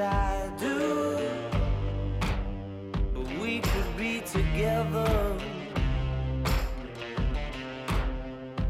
[0.00, 1.18] I do.
[3.14, 5.36] But we could be together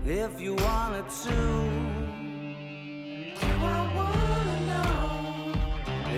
[0.05, 1.37] if you wanted to.
[3.41, 5.55] Do I wanna know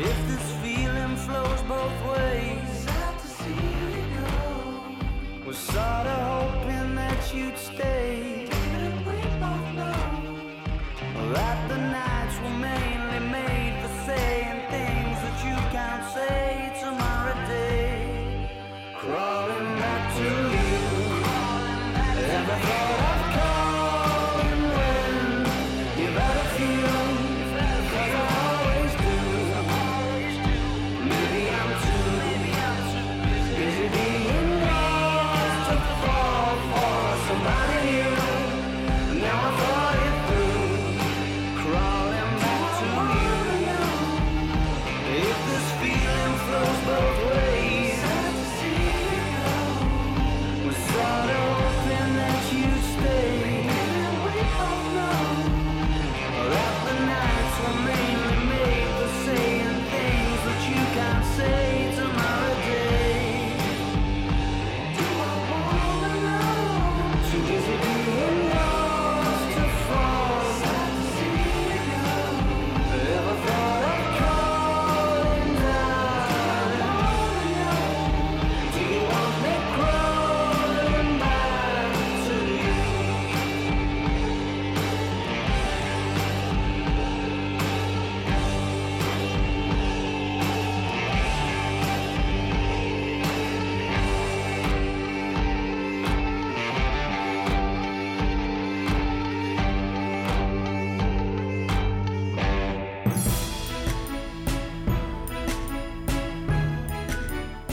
[0.08, 2.68] if this feeling flows both ways?
[2.84, 5.46] Sad to see you go.
[5.46, 8.21] Was sorta hoping that you'd stay.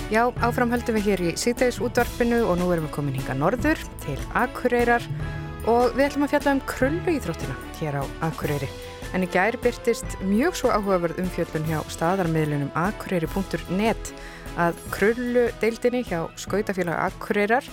[0.10, 3.78] Já, áfram höldum við hér í síðdeis útvarpinu og nú erum við komin hinga norður
[4.02, 5.04] til Akureyrar
[5.70, 8.70] og við ætlum að fjalla um krullu íþróttina hér á Akureyri.
[9.14, 14.12] En í gær byrtist mjög svo áhugaverð umfjöllun hjá staðarmiðlunum akureyri.net
[14.58, 17.70] að krullu deildinni hjá Skautafélag Akureyrar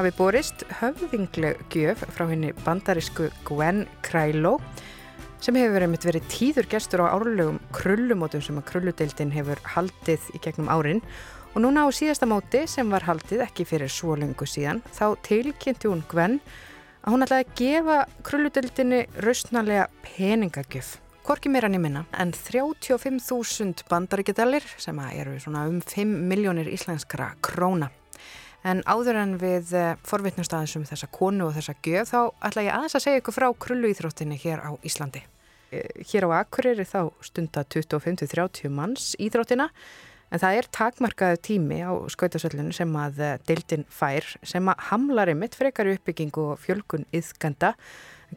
[0.00, 4.56] hafi borist höfðingleg gjöf frá henni bandarisku Gwen Kræló
[5.44, 10.40] sem hefur verið verið tíður gestur á árlegum krullumótum sem að krulludeildin hefur haldið í
[10.40, 14.82] gegnum árin og núna á síðasta móti sem var haldið ekki fyrir svo lengu síðan
[14.92, 16.38] þá tilkynnti hún Gwen
[17.06, 20.96] að hún ætlaði að gefa krulludeildinni rausnalega peningagjöf
[21.26, 27.88] Korki meira nýminna en 35.000 bandaríkjadalir sem eru um 5 miljónir íslenskra króna.
[28.62, 29.72] En áður en við
[30.06, 33.34] forvittnumst aðeins um þessa konu og þessa gjöf þá ætla ég aðeins að segja ykkur
[33.34, 35.24] frá krulluíþróttinni hér á Íslandi.
[36.12, 39.66] Hér á Akureyri þá stunda 25-30 manns íþróttina
[40.30, 45.56] en það er takmarkaðu tími á skautasöllinu sem að deildin fær sem að hamlar einmitt
[45.58, 47.74] frekar uppbyggingu og fjölkun yðganda.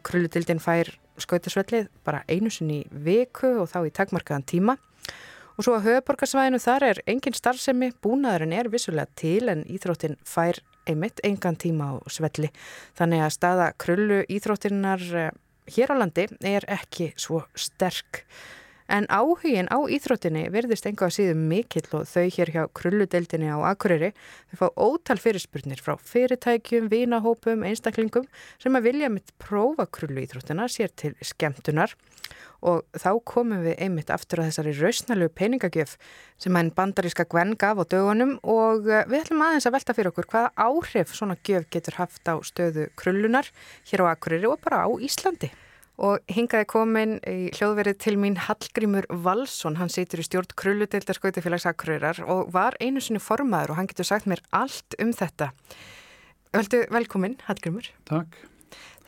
[0.06, 4.76] Krulludildin fær skautasvellið bara einu sinni viku og þá í takmarkaðan tíma.
[5.58, 10.62] Og svo að höfuborgarsvæðinu þar er engin starfsemi, búnaðurinn er vissulega til en íþróttin fær
[10.88, 12.48] einmitt engan tíma á svelli.
[12.96, 15.04] Þannig að staða krullu íþróttinnar
[15.70, 18.24] hér á landi er ekki svo sterk.
[18.90, 23.62] En áhugin á íþróttinni verðist enga að síðum mikill og þau hér hjá krulludeldinni á
[23.70, 24.08] Akureyri
[24.50, 28.26] þau fá ótal fyrirspurnir frá fyrirtækjum, vinahópum, einstaklingum
[28.58, 31.94] sem að vilja mitt prófa krullu íþróttina sér til skemmtunar
[32.66, 35.94] og þá komum við einmitt aftur á þessari rausnalegu peningagjöf
[36.42, 40.32] sem henn bandaríska Gwen gaf á dögunum og við ætlum aðeins að velta fyrir okkur
[40.34, 43.54] hvaða áhrif svona gjöf getur haft á stöðu krullunar
[43.86, 45.54] hér á Akureyri og bara á Íslandi.
[46.00, 51.66] Og hingaði komin í hljóðverið til mín Hallgrímur Valsson, hann situr í stjórn Krulludeildar Skautafélags
[51.68, 55.50] Akureyrar og var einu sinni formaður og hann getur sagt mér allt um þetta.
[56.56, 57.90] Veldu velkomin, Hallgrímur.
[58.08, 58.38] Takk.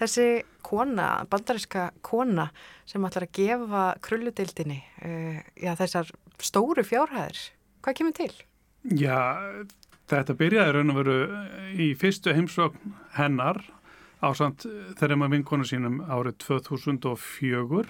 [0.02, 0.26] Þessi
[0.66, 2.50] kona, bandariska kona
[2.88, 6.12] sem ætlar að gefa Krulludeildinni, uh, já þessar
[6.42, 7.40] stóru fjárhæðir,
[7.80, 8.32] hvað kemur til?
[8.98, 9.20] Já,
[10.12, 11.16] þetta byrjaði raun og veru
[11.80, 13.62] í fyrstu heimsókn hennar
[14.22, 14.66] ásamt
[14.98, 17.84] þeirra með vinkonu sínum árið 2004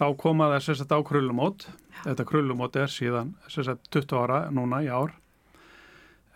[0.00, 1.66] þá koma það sérstaklega á krullumót.
[2.06, 5.12] Þetta krullumót er síðan sérstaklega 20 ára núna í ár.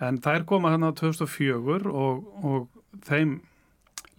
[0.03, 3.39] En þær koma hann á 2004 og, og þeim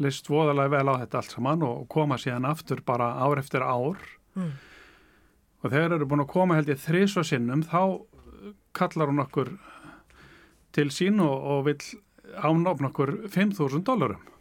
[0.01, 3.99] list voðalega vel á þetta allt saman og koma síðan aftur bara ár eftir ár.
[4.36, 4.51] Mm.
[5.64, 8.03] og þegar eru búin að koma held ég þrís og sinnum þá
[8.76, 9.53] kallar hún okkur
[10.76, 11.78] til sín og, og vil
[12.43, 14.35] ánofn okkur 5.000 dólarum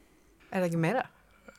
[0.55, 1.05] Er það ekki meira?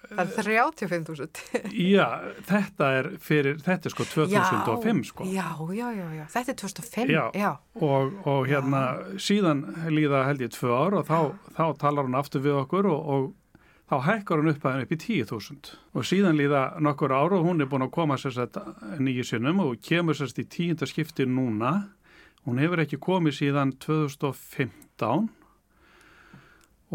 [0.06, 1.40] Það er 35.000.
[1.96, 2.06] Já,
[2.46, 5.26] þetta er fyrir, þetta er sko 2005 sko.
[5.28, 7.50] Já, já, já, já, þetta er 2005, Já, já.
[7.82, 8.84] Og, og hérna
[9.22, 11.18] síðan líða held ég tvö ár og þá,
[11.58, 13.26] þá talar hún aftur við okkur og, og
[13.90, 17.46] þá hækkar hún upp að henni upp í 10.000 og síðan líða nokkur ár og
[17.46, 18.58] hún er búin að koma sérst
[19.02, 21.74] nýju sinnum og kemur sérst í tíunda skipti núna
[22.46, 25.28] hún hefur ekki komið síðan 2015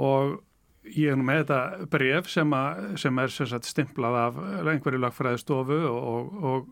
[0.01, 0.38] og
[0.84, 4.38] ég er nú með þetta bref sem, að, sem er sérst stimplað af
[4.72, 6.68] einhverju lagfræðistofu og, og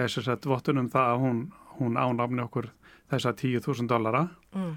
[0.00, 1.40] er sérst vottunum það að hún,
[1.78, 2.70] hún ánafni okkur
[3.12, 4.76] þessa 10.000 dollara Mm.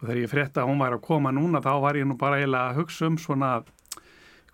[0.00, 2.38] og þegar ég frétta að hún væri að koma núna þá var ég nú bara
[2.40, 3.50] eiginlega að hugsa um svona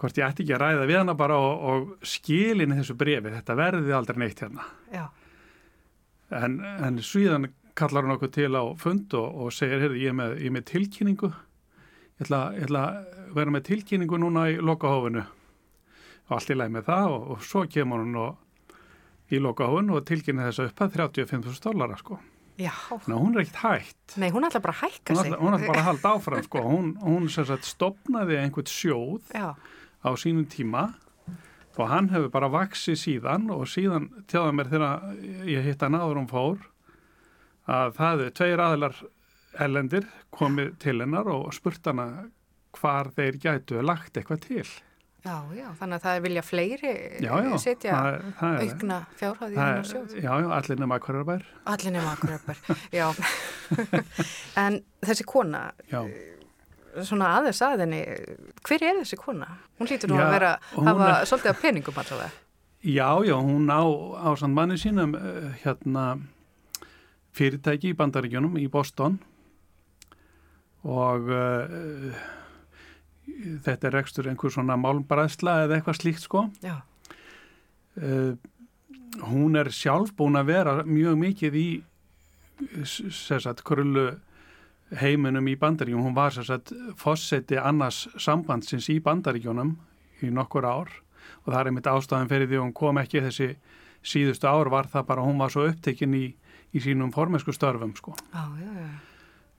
[0.00, 3.54] hvort ég ætti ekki að ræða við hana bara og, og skilin þessu brefi, þetta
[3.56, 5.04] verði aldrei neitt hérna Já.
[6.34, 7.46] en, en svíðan
[7.78, 11.30] kallar hún okkur til á fund og, og segir, heyrðu, ég er með, með tilkynningu
[12.16, 15.24] ég ætla, ég ætla að vera með tilkynningu núna í lokahófinu
[16.26, 20.06] og allt í læg með það og, og svo kemur hún og í lokahófinu og
[20.08, 22.18] tilkynni þess að upp að 35.000 dólara sko
[22.56, 22.72] Já.
[23.04, 25.26] Ná, hún er ekkert hægt Nei, hún ætla bara að hækka hún sig.
[25.28, 26.62] ætla, hún ætla bara að halda áfram sko.
[26.64, 29.52] hún, hún sagt stopnaði einhvern sjóð Já.
[30.00, 30.86] á sínum tíma
[31.76, 35.04] og hann hefur bara vaksið síðan og síðan tjáða mér þegar
[35.44, 36.64] ég hitt hann áður um fór
[37.68, 38.96] að það er tveir aðilar
[39.64, 42.06] ellendir komið til hennar og spurt hana
[42.76, 44.66] hvar þeir gætu lagt eitthvað til
[45.26, 46.90] Já, já, þannig að það er vilja fleiri
[47.24, 50.12] Já, já, setja það það aukna fjárhæði í hennar sjóð.
[50.22, 52.60] Já, já, allir nema hverjar bær Allir nema akkuröpar,
[53.00, 53.06] já.
[54.62, 56.00] en þessi kona, Já,
[57.02, 58.00] svona aðeins að henni,
[58.68, 59.48] hver er þessi kona?
[59.80, 62.30] Hún lítur nú að vera, hafa er- svolítið af peningum allavega.
[62.86, 66.06] já, já hún á, á samt manni sínum eh, hérna
[67.36, 69.35] fyrirtæki í bandaríkjunum í Boston og
[70.86, 72.18] uh,
[73.66, 76.78] þetta er rekstur einhver svona málmbræðsla eða eitthvað slíkt sko Já.
[78.00, 78.36] uh,
[79.26, 81.68] hún er sjálf búin að vera mjög mikið í
[82.86, 84.14] sérsagt krullu
[84.96, 86.70] heiminum í bandaríkjum, hún var sérsagt
[87.00, 89.74] fósetti annars sambandsins í bandaríkjunum
[90.22, 90.92] í nokkur ár
[91.42, 93.50] og það er einmitt ástæðan fyrir því hún kom ekki þessi
[94.06, 96.26] síðustu ár var það bara hún var svo upptekinn í,
[96.72, 99.15] í sínum formensku störfum sko Já, já, já.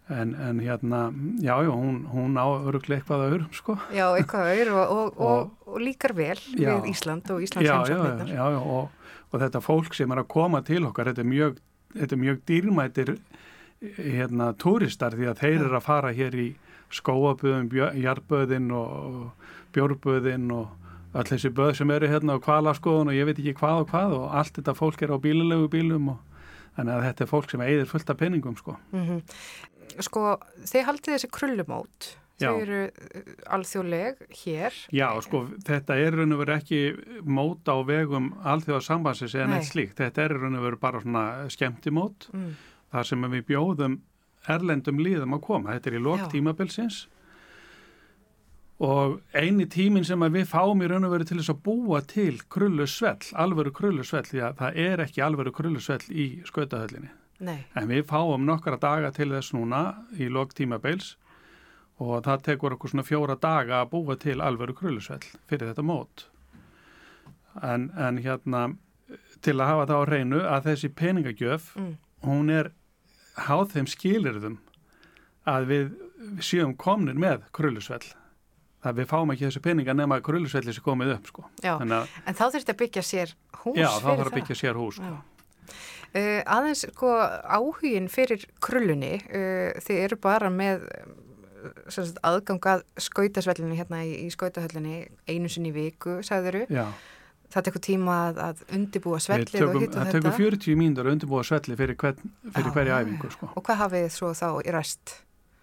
[0.09, 0.99] En, en hérna,
[1.43, 5.17] já, já, hún, hún á öruglega eitthvað að örum sko Já, eitthvað auður og, og,
[5.19, 6.69] og, og líkar vel Já.
[6.77, 8.31] við Ísland og Íslands já, já, heimsóknirnar.
[8.31, 11.59] já, já, og, og þetta fólk sem er að koma til okkar, þetta er mjög,
[11.97, 13.13] þetta er mjög dýrmætir
[13.97, 16.47] hérna, túristar því að þeir eru að fara hér í
[16.97, 17.67] skóaböðum,
[17.99, 19.33] jarböðin og
[19.75, 23.83] bjórböðin og all þessi böð sem eru hérna á kvalaskoðun og ég veit ekki hvað
[23.83, 26.23] og hvað og allt þetta fólk er á bílulegu bílum og
[26.77, 28.77] þannig að þetta er fólk sem eigðir fullt af peningum sko.
[28.93, 29.21] Mm
[30.05, 30.37] Sko,
[30.69, 32.51] þið haldið þessi krullumót, Já.
[32.51, 34.73] þau eru uh, alþjóðleg hér.
[34.93, 36.81] Já, sko, þetta er raun og veru ekki
[37.25, 39.55] mót á vegum alþjóðarsambansins eða Nei.
[39.57, 39.97] neitt slíkt.
[40.03, 42.53] Þetta er raun og veru bara svona skemmtimót Mm.
[42.93, 43.99] þar sem við bjóðum
[44.47, 45.73] erlendum líðum að koma.
[45.75, 46.27] Þetta er í lok Já.
[46.31, 47.07] tímabilsins
[48.79, 52.37] og eini tímin sem við fáum í raun og veru til þess að búa til
[52.53, 57.09] krullusvell, alvöru krullusvell, því að það er ekki alvöru krullusvell í skautahöllinni.
[57.39, 57.65] Nei.
[57.77, 59.81] En við fáum nokkra daga til þess núna
[60.17, 61.15] í lok tímabils
[62.01, 66.25] og það tekur okkur svona fjóra daga að búa til alvöru krullusvell fyrir þetta mót.
[67.63, 68.67] En, en hérna
[69.41, 71.93] til að hafa það á reynu að þessi peningagjöf, Mm.
[72.25, 72.71] hún er
[73.47, 74.57] háð þeim skilirðum
[75.47, 75.91] að við
[76.41, 78.05] séum komnir með krullusvell.
[78.83, 81.45] Það við fáum ekki þessi peninga nema að krullusvelli sé komið upp sko.
[81.63, 83.33] Já, að, en þá þurfti að byggja sér
[83.63, 85.15] hús já, þá þarf að byggja sér hús sko.
[86.17, 87.13] Uh, aðeins sko
[87.45, 90.87] áhugin fyrir krullunni, uh, þið eru bara með
[91.91, 96.65] sem sagt, aðgang að skautasvellinni hérna í, í skautahöllinni einu sinni viku, sagðuru.
[96.73, 96.87] Já.
[97.53, 100.17] Það tekur tíma að, að undibúa svellið og hitta það þetta.
[100.17, 103.49] tekur 40 mínútur að undirbúa svelli fyrir, hvern, fyrir hverja já, æfingu sko.
[103.53, 105.13] Og hvað hafið þið svo þá í ræst?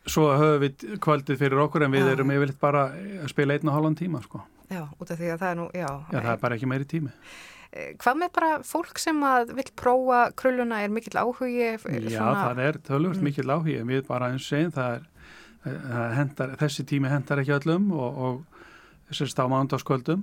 [0.04, 2.12] Svo höfum við kvöldið fyrir okkur en við Já.
[2.12, 4.40] erum yfirleitt bara að spila einn og hálfan tíma sko.
[4.72, 5.88] Já, út af því að það er nú, já.
[6.08, 7.12] Já, það er bara ekki meiri tími.
[7.74, 11.72] Eh, Hvað með bara fólk sem að vil prófa krulluna er mikill áhugi?
[11.74, 13.22] f- Já, svona- það er tölvöld Mm.
[13.26, 15.02] mikill áhugi en við bara eins er það
[16.14, 18.44] hendar, þessi tími hendar ekki öllum og, og
[19.10, 20.22] sérst á mándaskvöldum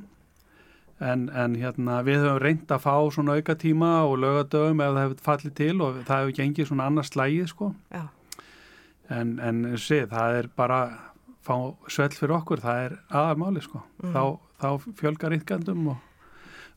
[1.01, 5.01] en, en hérna við höfum reynd að fá svona auka tíma og lögadögum ef það
[5.01, 8.03] hefur fallið til og það hefur gengið svona annars slægið sko Já.
[9.09, 10.99] en, en sé, það er bara
[11.43, 11.57] fá
[11.89, 14.13] svell fyrir okkur, það er aðarmáli sko, Mm.
[14.13, 15.97] þá, þá fjölgar ytkandum og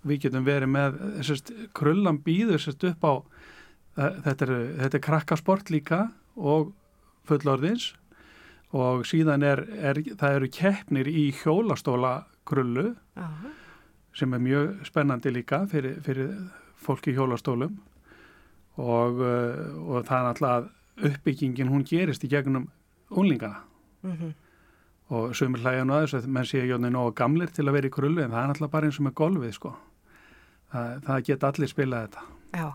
[0.04, 3.12] við getum verið með, sérst, krullan býður sérst upp á
[3.96, 6.00] þa- þetta er, þetta er krakkasport líka
[6.36, 6.72] og
[7.28, 7.94] fullorðins
[8.74, 13.28] og síðan er, er það eru keppnir í hjólastóla krullu Já.
[14.14, 16.34] sem er mjög spennandi líka fyrir, fyrir
[16.84, 17.78] fólk í hjólastólum
[18.76, 20.70] og, uh, og það er náttúrulega
[21.08, 22.68] uppbyggingin hún gerist í gegnum
[23.10, 23.62] unlingana
[24.04, 24.34] Mhm.
[25.10, 27.88] og sumir hlæja nú að þessu að menn sé ekki nógu gamlir til að vera
[27.88, 29.72] í krullu en það er náttúrulega bara eins og með golfið sko
[30.74, 32.68] það, það geta allir spilað þetta Já,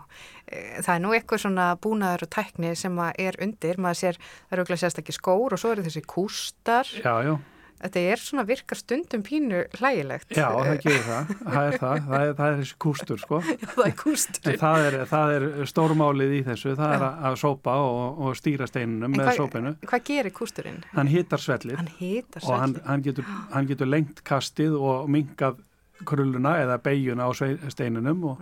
[0.44, 4.52] e, það er nú eitthvað svona búnaður og tækni sem er undir, maður sér, það
[4.58, 6.90] eru auðvitað sérstakki skór og svo eru þessi kústar.
[7.00, 7.38] Já, já,
[7.80, 10.34] Þetta er svona virkar stundum pínu hlægilegt.
[10.36, 13.68] já það gerir það það er það, það er, það er þessi kústur sko Já,
[13.72, 14.58] það er kústur.
[14.60, 19.16] það er, það er stórmálið í þessu það er að, sópa og, og stýra steinunum
[19.16, 20.82] En með sópinu Hvað gerir kústurinn?
[20.92, 22.86] hann hitar svellið Hann hitar og hann, svellið.
[22.92, 25.64] hann, getur, hann getur lengt kastið og minkað
[26.08, 27.30] krulluna eða beigjuna á
[27.72, 28.40] steinunum og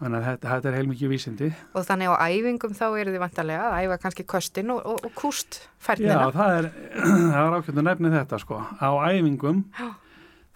[0.00, 1.50] þannig að þetta, þetta er heilmikið vísindi.
[1.74, 5.14] Og þannig á æfingum þá eru þið vantarlega að æfa kannski köstin og, og, og
[5.16, 6.16] kúst færnina.
[6.18, 6.68] Já, það er,
[7.38, 8.60] er ákveðin að nefni þetta sko.
[8.82, 9.62] Á æfingum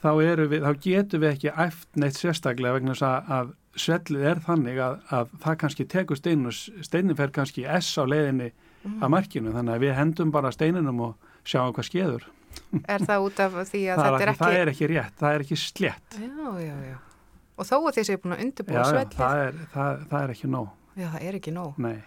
[0.02, 4.40] þá, við, þá getum við ekki æft neitt sérstaklega vegna þess að, að svellið er
[4.42, 6.52] þannig að, að það kannski tekur steinu,
[6.82, 9.00] steinin fer kannski S á leiðinni Mm.
[9.02, 9.50] að markinu.
[9.50, 12.26] Þannig að við hendum bara steininum og sjáum hvað skeður
[12.84, 14.40] Er það út af því að þetta er er, ekki...
[14.42, 16.96] það er ekki rétt, það er ekki slétt Já, já, já.
[17.58, 19.16] Og þó að þið séu búin að já, undirbúa já, svellið.
[19.18, 20.68] það, er, það, það er ekki nóg
[20.98, 21.76] Já, það er ekki nóg.
[21.78, 21.98] Nei,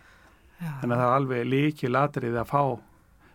[0.68, 2.64] en það er alveg líki latrið að fá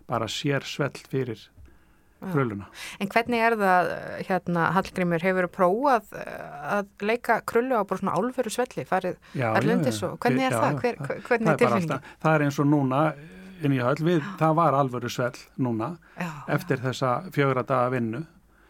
[0.07, 2.29] bara sér svell fyrir Já.
[2.33, 2.67] krölluna.
[3.01, 3.89] En hvernig er það,
[4.29, 10.03] hérna, Hallgrímur, hefur prófað eh, að leika krullu á bara svona álveru svelli, farið erlendis
[10.07, 10.71] og hvernig er já, það?
[10.71, 12.13] já, Hver, hvernig er tilfengið?
[12.25, 13.01] Það er eins og núna
[13.65, 18.25] inn í höll, við, það var alvöru svell núna Já, eftir þessa fjögra daga vinnu.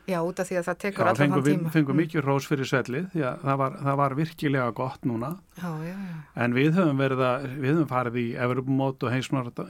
[0.06, 1.70] Já, út af því að það tekur Já, þann við, tíma.
[1.74, 2.00] fengum Mm.
[2.04, 5.30] mikið rós fyrir svellið því að það var, það var virkilega gott núna.
[5.58, 6.18] Já, já, já.
[6.44, 9.10] En við höfum verið að, við höfum farið í Evropamót og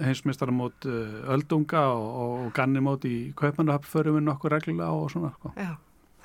[0.04, 5.32] heimsmeistaramót uh, öldunga og, og gannimót í Kaupmannahöfn förum við nokkur reglulega og svona.
[5.38, 5.54] Sko.
[5.56, 5.72] Já,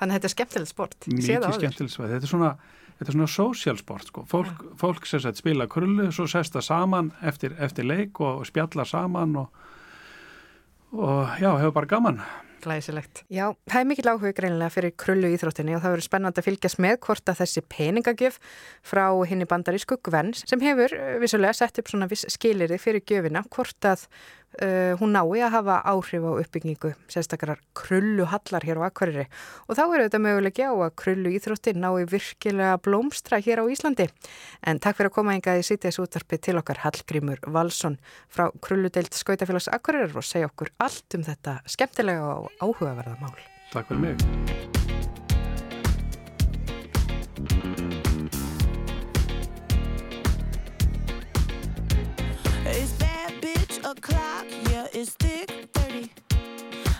[0.02, 0.98] þannig að þetta er skemmtilegt sport.
[1.08, 1.96] Mikið skemmtilegt.
[2.02, 2.52] Þetta er svona,
[2.98, 4.26] þetta er svona social sport sko.
[4.28, 9.36] Fólk, fólk sem sagt spila krullu, svo sesta saman eftir, eftir leik og spjalla saman
[9.42, 9.66] og,
[10.92, 12.24] og já, hefur bara gaman.
[12.62, 13.24] Glæsilegt.
[13.32, 16.80] Já, það er mikil áhuga greinilega fyrir krullu íþróttinni og það verður spennandi að fylgjast
[16.82, 18.38] með hvort að þessi peningagjöf
[18.86, 23.42] frá henni bandarísku Gvenn sem hefur eh, vissulega sett upp svona viss skilirði fyrir gjöfina
[23.50, 24.06] hvort að
[24.60, 29.26] uh, hún nái að hafa áhrif á uppbyggingu sérstakar krullu hallar hér á Akvariri
[29.68, 34.08] og þá er þetta möguleiki á að krullu íþróttin nái virkilega blómstra hér á Íslandi.
[34.66, 37.98] En takk fyrir að koma engað í sítið útvarpi til okkar Hallgrímur Valsson
[38.28, 43.36] frá Krulludeild Skautafélags Akvarir og segja okkur allt um þetta skemmtilega og áhugaverða mál.
[43.72, 44.80] Takk fyrir mig.
[53.92, 54.41] O'clock,
[55.02, 56.10] it's thick 30.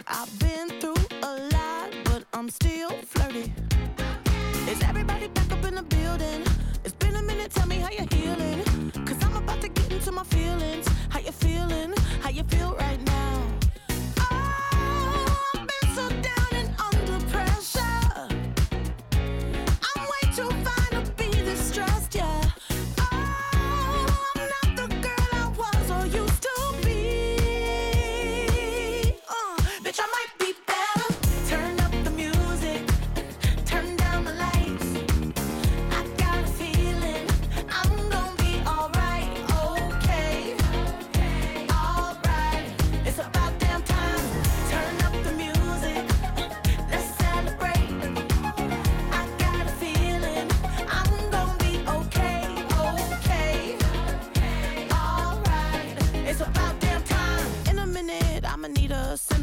[0.08, 3.21] I've been through a lot, but I'm still flirty.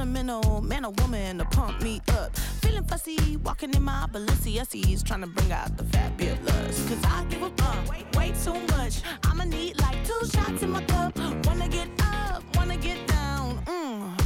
[0.10, 2.36] Sentimental man or woman to pump me up.
[2.62, 6.90] Feeling fussy, walking in my Balenciennes, trying to bring out the fabulous.
[6.90, 9.02] Cause I give a fuck way, too much.
[9.24, 11.16] I'ma need like two shots in my cup.
[11.46, 13.58] Wanna get up, wanna get down.
[13.66, 14.19] Mm,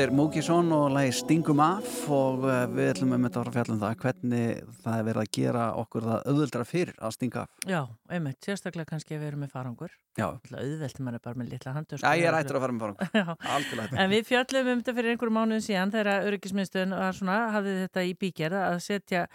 [0.00, 3.80] er Múkisson og lagi Stingum af og eh, við ætlum um þetta að fjalla um
[3.82, 4.44] það hvernig
[4.84, 7.50] það er verið að gera okkur það auðvöldra fyrir að stinga af.
[7.68, 7.80] Já,
[8.16, 10.26] einmitt, sérstaklega kannski að við erum með farangur Já.
[10.30, 13.98] auðvelt mann er bara með litla handur Já, ég er hættur að fara með farangur.
[14.04, 18.06] En við fjöllum um þetta fyrir einhverjum mánuðin síðan þegar öryggismiðstöðun var svona, hafði þetta
[18.08, 19.26] í bígerð að setja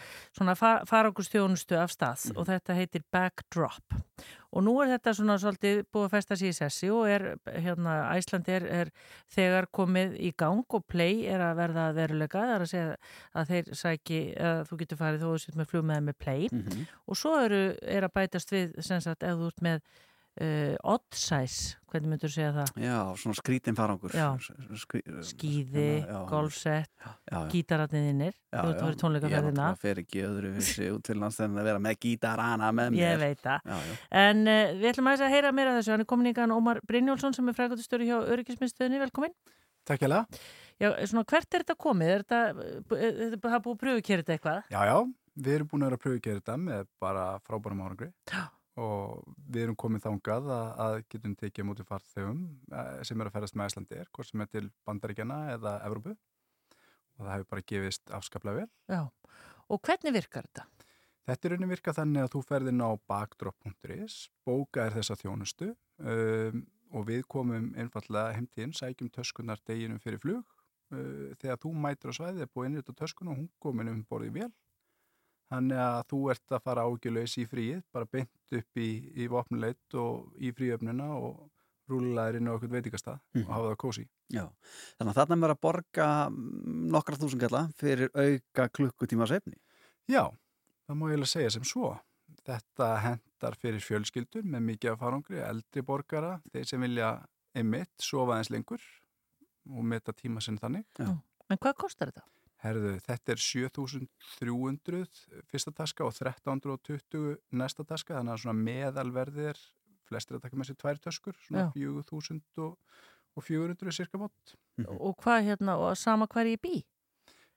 [0.89, 2.37] farangustjónustu af stað Mhm.
[2.39, 4.01] og þetta heitir backdrop
[4.56, 7.26] og nú er þetta svona svolítið búið að festa sér í sessi og er
[7.60, 8.91] hérna Æsland er, er
[9.36, 12.95] þegar komið í gang og play er að verða að veruleika það er að segja
[13.36, 16.48] að þeir sæki að þú getur farið þó þú sitt með flug með með play
[16.52, 16.88] Mhm.
[17.07, 19.82] og svo eru, er að bætast við sem sagt þú ert með
[20.41, 22.71] uh, odd size, hvernig myndur segja það?
[22.83, 24.15] Já, svona skrítin farangur.
[24.81, 27.37] Skrí, skíði, já, golfsett, já, já.
[27.53, 31.55] gítaratniðinir þú ert að vera tónleikaferðina Ég fer ekki öðru vissi út til lands en
[31.59, 33.05] að vera með gítarana með mér.
[33.05, 33.71] Ég veit það.
[34.25, 35.95] En uh, við ætlum að heyra meira af þessu.
[35.95, 39.01] Hann er komin í gann Ómar Brynjólfsson sem er frækvæmstöru hjá Öryggismiðstöðinni.
[39.07, 39.35] Velkomin.
[39.85, 40.07] Takk
[40.75, 42.09] Já, svona hvert er þetta komið?
[42.11, 42.39] Er þetta,
[42.97, 44.57] er þetta það er búið að pröfu kera þetta eitthvað?
[44.73, 44.95] Já, já,
[45.45, 48.09] við erum búin að vera að pröfu að gera þetta með bara frábærum árangri.
[48.81, 52.41] Og við erum komið þangað að, að getum tekið móti farþegum
[52.76, 56.15] eh, sem er að ferðast með Æslandi er, hvort sem er til Bandaríkjana eða Evrópu
[56.15, 58.72] og það hefur bara gefist afskaplega vel.
[58.91, 59.03] Já,
[59.72, 60.65] og hvernig virkar þetta?
[61.26, 66.60] Þetta er raunin virka þannig að þú ferðin á bakdrop.is, bóka er þessa þjónustu um,
[66.93, 70.52] og við komum einfallega heimtíðin, sækjum töskunar deginum fyrir flug.
[70.93, 74.38] Uh, þegar þú mætur á svæðið búið innrýtt á töskun og hún komin um borðið
[74.38, 74.52] vel.
[75.56, 79.95] Þannig að þú ert að fara ágjörlaus í fríið, bara beint upp í, í vopnuleit
[80.02, 81.45] og í fríöfnuna og
[81.90, 83.44] rúlaðir inn á okkur veitikastað Mhm.
[83.45, 84.03] og hafa það kósi.
[84.34, 84.45] Já,
[84.98, 89.56] þannig að þarna er maður að borga mm, nokkra þúsungalla fyrir auka klukkutíma sefni.
[90.10, 90.23] Já,
[90.90, 91.94] það má ég alveg segja sem svo.
[92.45, 97.11] Þetta hendar fyrir fjölskyldur með mikið af farangri, eldri borgara, þeir sem vilja
[97.56, 98.82] einmitt, sofa eins lengur
[99.69, 100.86] og meta tíma sinn þannig.
[100.99, 101.07] Já.
[101.49, 102.26] En hvað kostar þetta?
[102.65, 105.01] Herðu, þetta er 7300
[105.51, 109.61] fyrsta taska og 1320 næsta taska, þannig að svona meðalverðið er
[110.09, 111.69] flestir að taka með sér tvær töskur, svona Já.
[111.75, 112.97] 4000 og,
[113.37, 114.55] og 400 cirka bótt.
[114.97, 116.79] Og hvað hérna, og sama hver ég bý?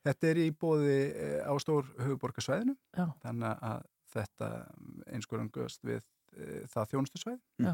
[0.05, 0.99] Þetta er í bóði
[1.43, 2.77] á stór höfuborgarsvæðinu,
[3.23, 3.81] þannig að
[4.13, 4.51] þetta
[5.09, 6.05] einskórangast við
[6.71, 7.37] það þjónustusvæði.
[7.65, 7.71] Já.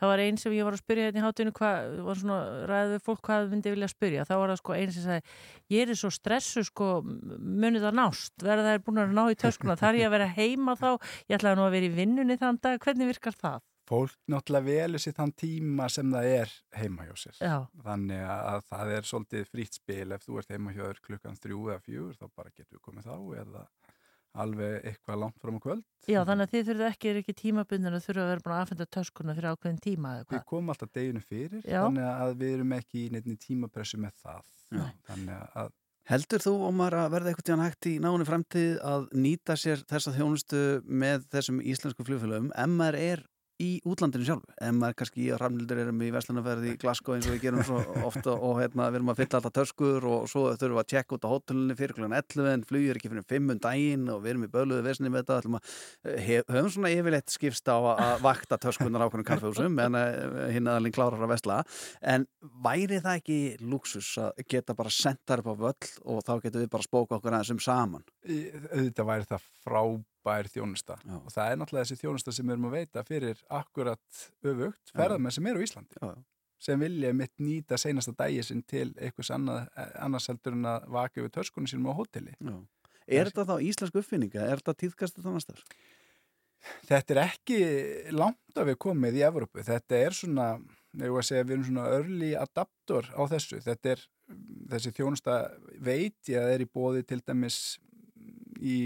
[0.00, 2.38] Það var einn sem ég var að spyrja hérna í hátinu hvað, var svona
[2.70, 6.00] ræðið fólk hvað myndi vilja spyrja, þá var það sko einn sem sagði ég er
[6.00, 10.00] svo stressu sko munið það nást, verða það er búin að ná í töskuna þar
[10.00, 10.90] ég að vera heima þá
[11.30, 13.62] ég ætlaði nú að vera í vinnunni þann dag, hvernig virkar það?
[13.84, 17.34] Fólk náttúrulega velur sér þann tíma sem það er heima hjá sér.
[17.36, 17.56] Já.
[17.84, 21.58] Þannig að það er svolítið frýtt spil ef þú ert heima hjá þér klukkan þrjú
[21.68, 23.66] eða fjúr þá bara getur við komið þá eða
[24.34, 25.84] alveg eitthvað langt fram á kvöld.
[26.10, 28.62] Já, þannig að þið þurfið ekki, er ekki tímabundin að þurfa að vera búin að
[28.64, 30.44] aðfenda töskuna fyrir ákveðin tíma eða Við hvað?
[30.50, 31.80] komum alltaf deginu fyrir, Já.
[31.86, 34.44] þannig að við erum ekki í nefni tímapressu með það.
[34.74, 34.84] Já.
[35.08, 35.72] Þannig að
[36.04, 40.12] Heldur þú, Ómar, að verða eitthvað tíðan hægt í náni framtíð að nýta sér þessa
[40.12, 43.22] þjónustu með þessum íslensku flugfélögum ef maður er
[43.62, 44.48] í útlandinu sjálfu?
[44.58, 47.78] Ef maður kannski í Rafnildur erum í Vestlunarferði í Glasgow eins og við gerum svo
[48.08, 51.16] ofta og hérna, við erum að fylla alltaf töskur og svo þurfum við að tjekka
[51.18, 54.32] út á hótelunni fyrir klukkan 11 en flugir ekki fyrir 5 um daginn og við
[54.34, 55.38] erum í böluðu vesni með þetta.
[55.44, 60.00] Að, hef, höfum svona yfirleitt skipst á að- vakta töskunar ákveðnum kaffehúsum en
[60.54, 61.60] hinn aðalinn klárar að vesla
[62.02, 62.26] en
[62.64, 66.70] væri það ekki luxus að geta bara sendt upp á völl og þá getum við
[66.74, 71.16] bara spóka okkur aðeins um saman auðvitað væri það frábær þjónusta Já.
[71.18, 75.34] og það er náttúrulega þessi þjónusta sem við erum að veita fyrir akkurat öfugt ferðamenn
[75.36, 76.12] sem eru á Íslandi Já.
[76.68, 81.34] sem vilja mitt nýta seinasta dægi sinn til einhvers annars heldur en að vaka yfir
[81.34, 82.32] töskunum sínum á hóteli.
[82.40, 82.56] Já.
[83.04, 84.46] Er þetta þá íslensk uppfinninga?
[84.48, 85.60] Er þetta tíðkast þetta annars þar?
[86.88, 87.58] Þetta er ekki
[88.16, 89.64] langt að við komið í Evrópu.
[89.66, 90.46] Þetta er svona,
[90.96, 93.60] ég var að segja, við erum svona early adapter á þessu.
[93.64, 94.04] Þetta er,
[94.72, 95.34] þessi þjónusta
[95.76, 97.58] veit ég að það er í bóði til dæmis
[98.64, 98.76] í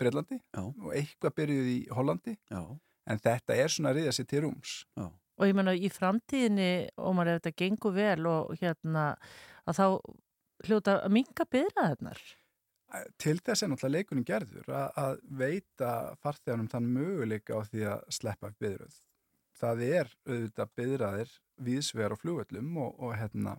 [0.00, 0.62] Breitlandi Já.
[0.64, 2.36] og eitthvað byrjuð í Hollandi.
[2.50, 2.62] Já.
[3.10, 4.74] En þetta er svona að riðja sér til rúms.
[4.98, 5.06] Já.
[5.40, 9.06] Og ég menna í framtíðinni, Ómar, ef þetta gengur vel og hérna
[9.64, 9.86] að þá
[10.68, 12.20] hljóta að minga byrðaðarnar.
[13.22, 15.90] Til þess er náttúrulega leikunum gerður að, að veita
[16.20, 18.98] farþeganum þann möguleika á því að sleppa byðröð.
[19.60, 23.56] Það er auðvitað byðraðir viðsvegar á flugvöllum og, og, hérna,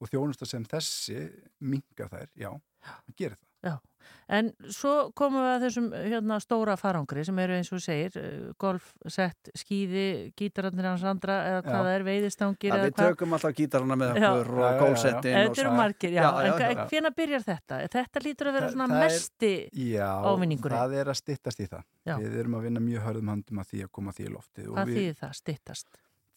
[0.00, 1.28] og þjónusta sem þessi
[1.60, 2.50] mingar þær, já,
[2.82, 3.45] það gerir það.
[3.64, 3.78] Já,
[4.28, 8.52] en svo komum við að þessum hérna, stóra farangri sem eru eins og segir, eh,
[8.58, 11.82] golf, sett, skýði, gítararnir hans andra eða hvað Já.
[11.86, 14.28] það er, veiðistangir Ja, við tökum alltaf gítarana með Já.
[14.30, 14.90] okkur Já, og já, já, já.
[14.90, 16.86] og Þetta eru margir, já, Já, já, en já.
[16.92, 17.80] hvena byrjar þetta?
[17.96, 19.52] Þetta lítur að vera svona það mesti
[19.90, 20.78] Já, ávinningurinn.
[20.78, 21.84] það er að styttast í það.
[22.06, 22.16] Já.
[22.18, 24.68] Við erum að vinna mjög hörðum handum að því að koma því í loftið.
[24.68, 25.88] og Hvað þýðir það, stittast?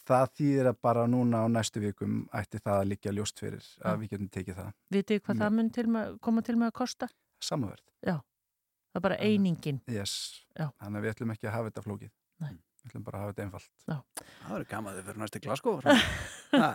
[0.09, 3.91] Það þýðir að bara núna á næstu vikum ætti það að liggja ljóst fyrir að
[3.93, 3.99] Já.
[4.01, 4.71] við getum tekið það.
[4.95, 5.43] Vitið hvað Mjög.
[5.43, 7.09] það mun til með, koma til með að kosta?
[7.45, 7.83] Samaverð.
[8.07, 8.15] Já,
[8.89, 9.81] það er bara einingin.
[9.93, 10.15] Yes.
[10.57, 10.65] Já.
[10.81, 12.11] Þannig að við ætlum ekki að hafa þetta flókið.
[12.41, 12.51] Nei.
[12.79, 13.69] Við ætlum bara að hafa þetta einfalt.
[13.85, 13.95] Já.
[14.39, 15.75] Það verður gaman að þið fyrir næstu Glasgow.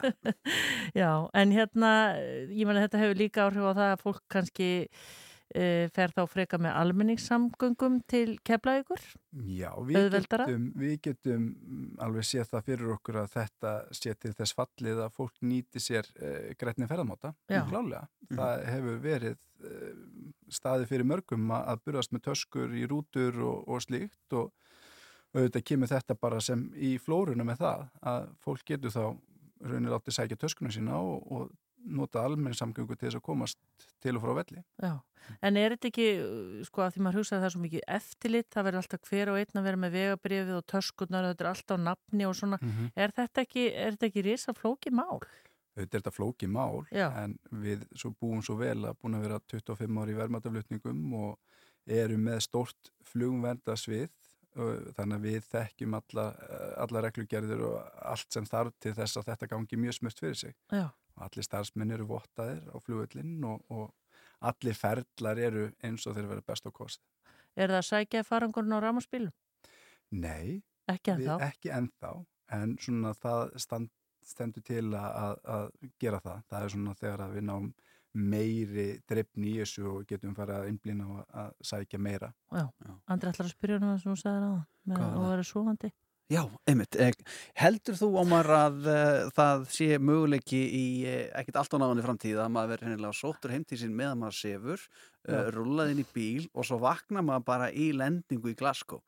[1.01, 1.11] Já,
[1.43, 1.91] en hérna,
[2.53, 4.69] ég menna þetta hefur líka áhrif á það að fólk kannski
[5.95, 9.03] fer þá freka með almenningssamgöngum til keflaðugur.
[9.51, 14.33] Já, við getum, við getum mm, alveg séð það fyrir okkur að þetta sé til
[14.35, 17.35] þess fallið að fólk nýti sér uh, grætni ferðamáta.
[17.49, 18.07] Klálega.
[18.29, 18.41] Mhm.
[18.41, 19.39] Það hefur verið
[19.69, 19.93] uh,
[20.49, 24.51] staði fyrir mörgum að, burðast með töskur í rútur og, og slíkt og
[25.35, 29.05] auðvitað kemur þetta bara sem í flórunum með það að fólk getur þá
[29.65, 31.53] raunir látið sækja töskunum sína og, og
[31.85, 33.59] nota almenningssamgöngu til þess að komast
[34.03, 34.65] til og frá velli.
[34.83, 34.93] Já,
[35.45, 38.51] en er þetta ekki, uh, sko, að því maður hugsaði það er svo mikið eftirlit,
[38.55, 41.83] það verður alltaf hver og einn að vera með vegabrifið og töskurnar, þetta er alltaf
[41.85, 42.61] nafni og svona.
[42.63, 42.93] Mhm.
[42.97, 45.21] Er þetta ekki, er þetta ekki risa flóki mál?
[45.75, 47.09] Þetta er þetta flóki mál Já.
[47.19, 51.39] en við svo búum svo vel að búin að vera 25 ári í verðmataflutningum og
[51.91, 54.13] eru með stórt flugumvendasvið
[54.55, 56.27] þannig að við þekkjum alla,
[56.79, 60.55] alla reglugerður og allt sem þarf til þess að þetta gangi mjög smurt fyrir sig.
[60.71, 60.87] Já.
[61.23, 63.93] Allir starfsmenn eru vottaðir á flugvöllin og, og
[64.45, 67.01] allir ferlar eru eins og þeir vera best á kost.
[67.55, 69.33] Er það að sækja farangurinn á rámaspílum?
[70.11, 71.37] Nei, Ekki ennþá?
[71.39, 72.11] við, ekki ennþá,
[72.59, 73.91] en svona það stand,
[74.27, 75.69] stendur til að, að
[76.03, 76.43] gera það.
[76.51, 77.71] Það er svona þegar að við náum
[78.15, 82.29] meiri drefni í þessu og getum farið að einblýna og að sækja meira.
[82.55, 82.67] Já,
[83.11, 84.55] Andri ætlar að spyrja um það sem þú sagði á
[84.85, 85.43] með Hvað var
[86.33, 86.97] Já, einmitt.
[86.97, 87.13] Eh,
[87.61, 92.05] Heldur þú, Ómar, að uh, það sé möguleiki í uh, ekkert allt á náðan í
[92.07, 94.87] framtíð að maður verður hennilega sóttur heim til sín meðan maður sefur,
[95.29, 99.03] uh, rullað inn í bíl og svo vaknar maður bara í lendingu í Glasgow?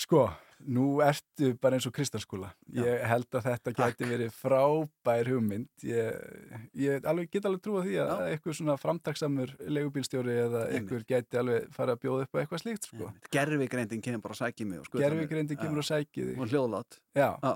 [0.00, 0.24] Sko,
[0.66, 2.50] nú ertu bara eins og kristalskúla.
[2.74, 5.68] Ég held að þetta gæti verið frábær hugmynd.
[5.86, 6.18] Ég,
[6.78, 11.70] ég alveg, get alveg trúa því að eitthvað svona framtaksamur legubílstjóri eða eitthvað gæti alveg
[11.76, 12.90] fara að bjóða upp á eitthvað slíkt.
[12.90, 13.10] Sko.
[13.34, 15.08] Gerfigreindin kemur bara að sækja mig og skuta mig.
[15.08, 16.38] Gerfigreindi kemur og sækið þig.
[16.38, 17.00] Og hljóðlátt.
[17.14, 17.30] Já.
[17.38, 17.54] Já.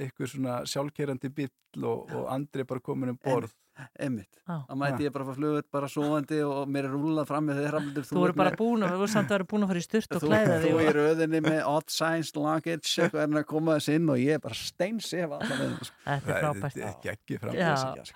[0.00, 3.52] Eitthvað svona sjálfkerandi bíll og, og andri bara komin um borð.
[3.96, 4.28] Einmitt.
[4.44, 4.56] Já.
[4.68, 7.60] Þá mæti ég bara að fá flugut bara sofandi og mér er rúlað fram með
[7.62, 7.80] þeirra.
[8.10, 10.16] Þú voru bara búin og þú voru samt að vera búin að fara í sturt
[10.18, 10.82] og klæða Þú þig.
[10.90, 14.42] í röðinni með odd science luggage eitthvað er að koma þess inn og ég er
[14.44, 15.70] bara steinsefa sko.
[16.04, 16.76] Þetta er frábært.
[16.76, 17.72] Þetta er ekki ekki Já.
[17.78, 18.12] framtíð.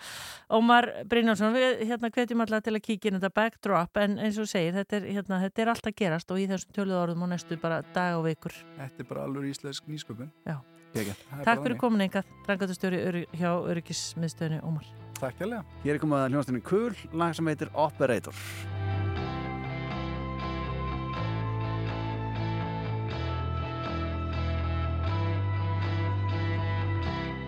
[0.58, 4.44] Ómar Brynjánsson, við hérna hvetjum alltaf til að kíkja inn þetta backdrop en eins og
[4.44, 7.24] þú segir, þetta er, hérna, þetta er allt að gerast og í þessum töluðu orðum
[7.24, 8.52] og næstu bara dag og vikur.
[8.76, 10.30] Þetta er bara alveg íslensk nýsköpun.
[10.94, 14.86] Takk fyrir komin engað, drangatustjóri hjá Öryggismiðstöðinu Ómar.
[15.18, 15.64] Takk hérlega.
[15.82, 18.34] Hér er komið að hljónstinu Kul, lag sem heitir Operator.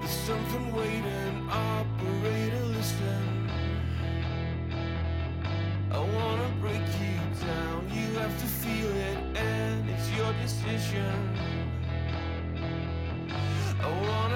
[0.00, 3.50] There's something waiting, operator, listen.
[5.92, 7.14] I wanna break you
[7.46, 11.35] down, you have to feel it, and it's your decision.
[13.86, 14.35] I wanna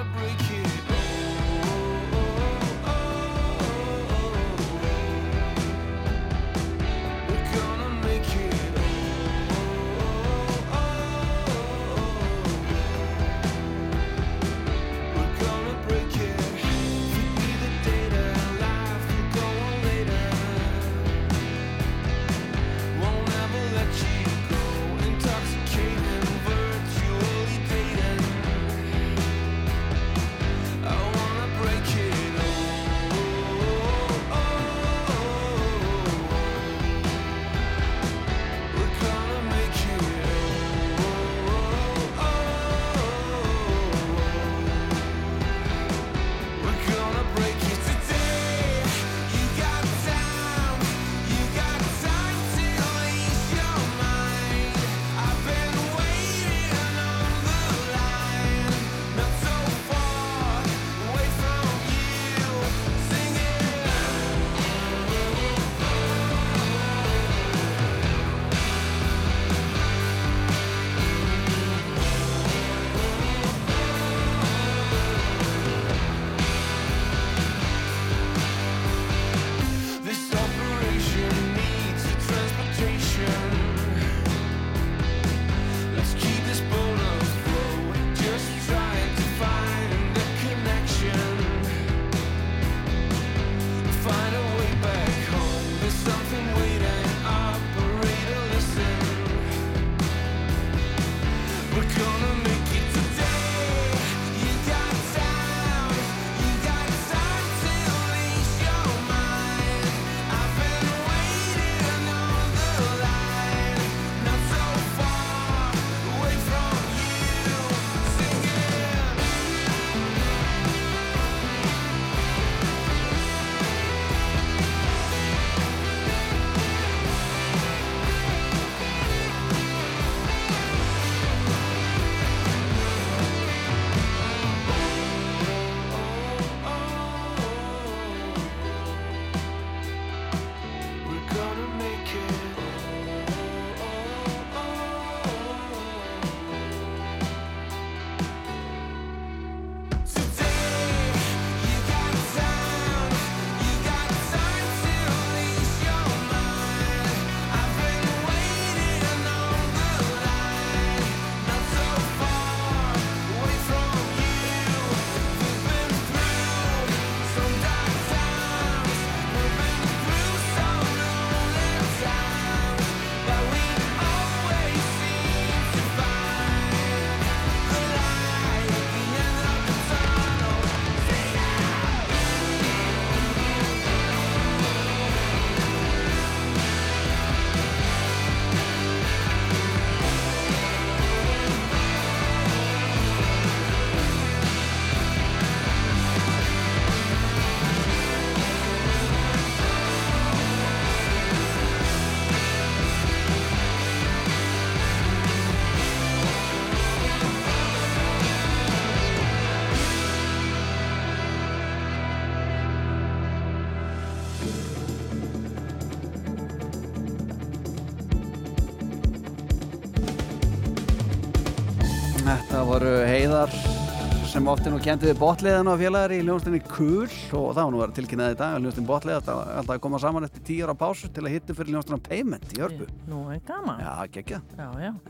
[224.41, 227.99] sem ofti nú kendi við botliðan á félagar í ljónstinni Kul og var nú verið
[227.99, 231.27] tilkynnað í dag að ljónstin botlið alltaf að koma saman eftir tíu ára pásu til
[231.27, 232.87] að hitta fyrir ljónstinna Payment í Hörpu.
[233.11, 233.83] Nú er gaman.
[233.85, 234.39] Já, geggja.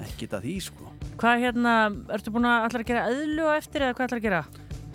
[0.09, 0.91] Ekki það því, sko.
[1.21, 1.77] Hvað hérna,
[2.17, 4.43] ertu búin að allar að gera eðlu á eftir eða hvað allar að gera?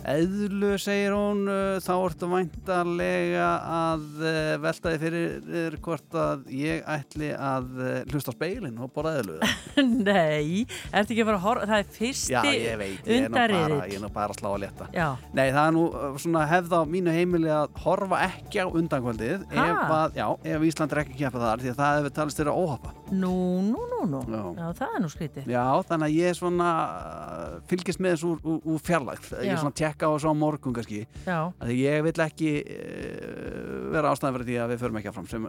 [0.06, 6.84] Eðlu, segir hún, uh, þá ertu væntarlega að uh, velta þið fyrir hvort að ég
[6.94, 9.38] ætli að uh, hlusta speilin og borða eðlu.
[10.06, 10.62] Nei,
[10.92, 13.40] ertu ekki að fara að horfa, það er fyrsti Já, ég veit, ég er nú
[13.40, 14.88] bara, ég er nú bara að slá að leta.
[14.94, 15.08] Já.
[15.34, 15.84] Nei, það er nú
[16.22, 20.94] svona hefð á mínu heimili að horfa ekki á undankvöldið ef, að, já, ef Ísland
[20.94, 22.94] er ekki að keppa þar því að það hefur talist þér að óhappa.
[23.14, 24.20] Nú, nú, nú, nú.
[24.26, 24.42] Já.
[24.58, 25.50] Já, það er nú skrítið.
[25.52, 26.70] Já, þannig að ég svona
[27.70, 29.28] fylgist með þessu úr, úr, úr fjarlægt.
[29.46, 31.02] Ég svona að tekka á þessu á morgun kannski.
[31.22, 31.38] Já.
[31.62, 35.46] Að ég vil ekki uh, vera ástæðan fyrir því að við förum ekki áfram sem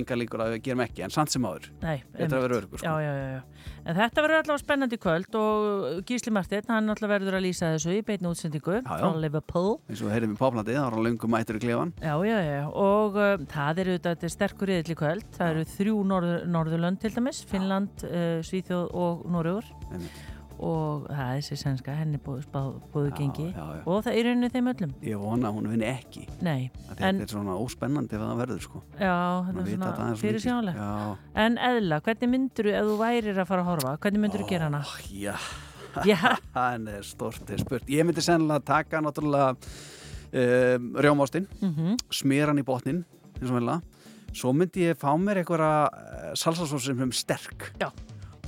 [0.00, 1.68] enga líkur að við gerum ekki en samt sem áður.
[1.82, 2.84] Nei, Þetta er vera örgur.
[2.84, 3.66] Já, já, já, já.
[3.80, 7.94] En þetta verður allavega spennandi kvöld og Gísli Martin, hann allavega verður að lýsa þessu
[7.96, 9.78] í beitni útsendingu frá Liverpool.
[9.88, 11.94] eins og við heyrðum í poplandið, það var hann löngum mættur í klefan.
[12.04, 15.30] Já, já, já, og uh, það eru þetta er sterkur yðl í kvöld.
[15.38, 19.72] Það eru þrjú norður, Norðurlönd til dæmis, Finnland, uh, Svíþjóð og Noregur.
[20.60, 22.44] Og það er þessi sænska, henni búið,
[22.92, 23.46] búið gengi.
[23.54, 23.82] já, já.
[23.88, 24.90] Og það er í rauninni þeim öllum.
[25.08, 26.26] Ég vona að hún vinni ekki.
[26.44, 28.82] Nei, Að en- Þetta er svona óspennandi ef það verður sko.
[29.00, 29.14] Já,
[29.46, 30.74] þetta er að svona svo fyrir.
[30.76, 31.16] Já.
[31.46, 34.48] En eðla, hvernig myndur þú, ef þú værir að fara að horfa, hvernig myndur þú
[34.52, 34.82] gera hana?
[35.10, 35.34] Já,
[36.04, 36.18] Já.
[36.54, 37.86] það er stort spurt.
[37.88, 39.56] Ég myndi sennilega taka náttúrulega
[40.32, 41.96] um, rjómástinn, Mhm.
[42.10, 43.04] smýra hann í botnin,
[43.40, 43.80] eins og velja.
[44.32, 47.72] Svo myndi ég fá mér einhverja uh, salsasós sem er sterk.
[47.80, 47.90] Já.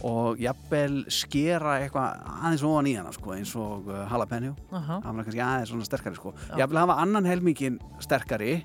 [0.08, 4.56] Og jafnvel skera eitthvað aðeins ofan í hana, sko, eins og uh, jalapeno.
[4.74, 4.96] Aha.
[5.04, 6.32] Það var kannski aðeins svona sterkari, sko.
[6.48, 6.56] Já.
[6.62, 8.56] Jafnvel hafa annan helmingin sterkari.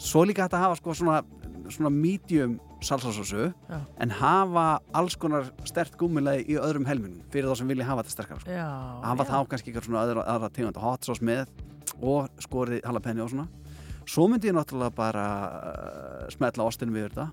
[0.00, 1.20] Svo líka hægt að hafa, sko, svona,
[1.68, 3.80] svona medium salsasósu Já.
[4.00, 8.14] en hafa alls konar stert gúmilegi í öðrum helminum fyrir þá sem vilja hafa þetta
[8.14, 8.58] sterkara sko.
[9.02, 9.30] Hafa já.
[9.30, 11.48] þá kannski eitthvað svona öðra, öðra tegund hot sauce með
[11.98, 13.48] og skorið jalapeno og svona
[14.08, 17.28] svo myndi ég náttúrulega bara uh, smetla ostinum við þetta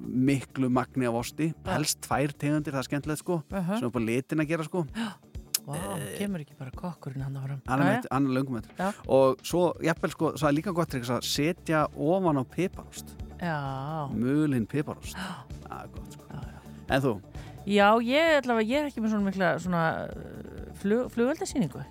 [0.00, 3.76] miklu magni af osti helst tvær tegundir, það er skemmtilegt sko Aha.
[3.78, 4.84] sem er bara litin að gera sko
[5.70, 5.76] Vá,
[6.16, 7.58] kemur ekki bara kokkurinn hann fram.
[7.68, 7.98] hann er, Jæja.
[8.00, 8.88] með, hann löngum Já.
[9.12, 13.58] og svo, jafnvel sko, það er líka gott að setja ofan á piparost Já.
[14.16, 15.16] mulinn piparost
[15.68, 16.30] það er gott sko
[16.90, 17.12] en þú?
[17.68, 21.10] Já, ég, allavega, ég er ekki með svona mikla svona uh, flug,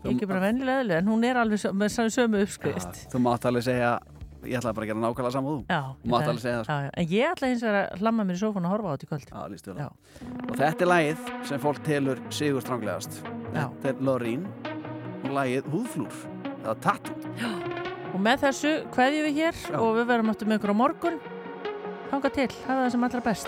[0.09, 3.03] er ekki bara vennilega en hún er alveg með sömu uppskrift.
[3.13, 3.91] þú mátt alveg segja
[4.43, 6.57] ég ætla bara að gera nákvæmlega saman og þú Já, þú mátt það- alveg segja
[6.59, 6.73] það sko.
[6.73, 6.89] já, já.
[6.93, 9.09] En ég ætla hins vegar að hlamma mér í sófun og horfa á þetta í
[9.09, 9.27] kvöld.
[9.79, 9.89] Já.
[10.49, 13.11] Og þetta er lagið sem fólk telur sigur stranglegast.
[13.53, 13.65] Já.
[13.81, 14.45] Þetta er Lorín
[15.23, 16.13] og lagið Húðflúr,
[16.63, 17.15] eða Tattoo.
[18.13, 19.77] Og með þessu kveðjum við hér Já.
[19.79, 21.19] og við verðum áttu með ykkur á morgun.
[22.11, 23.47] Hanga til, hafa það sem allra best.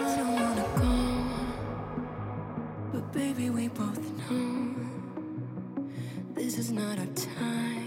[2.91, 3.99] But baby, we both
[4.29, 4.75] know
[6.35, 7.80] this is not our time.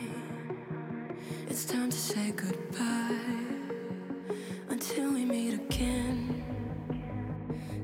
[1.55, 3.17] It's time to say goodbye
[4.71, 6.43] until we meet again.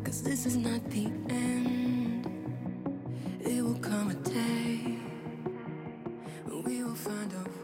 [0.03, 2.27] Cause this is not the end.
[3.39, 4.99] It will come a day
[6.47, 7.60] when we will find a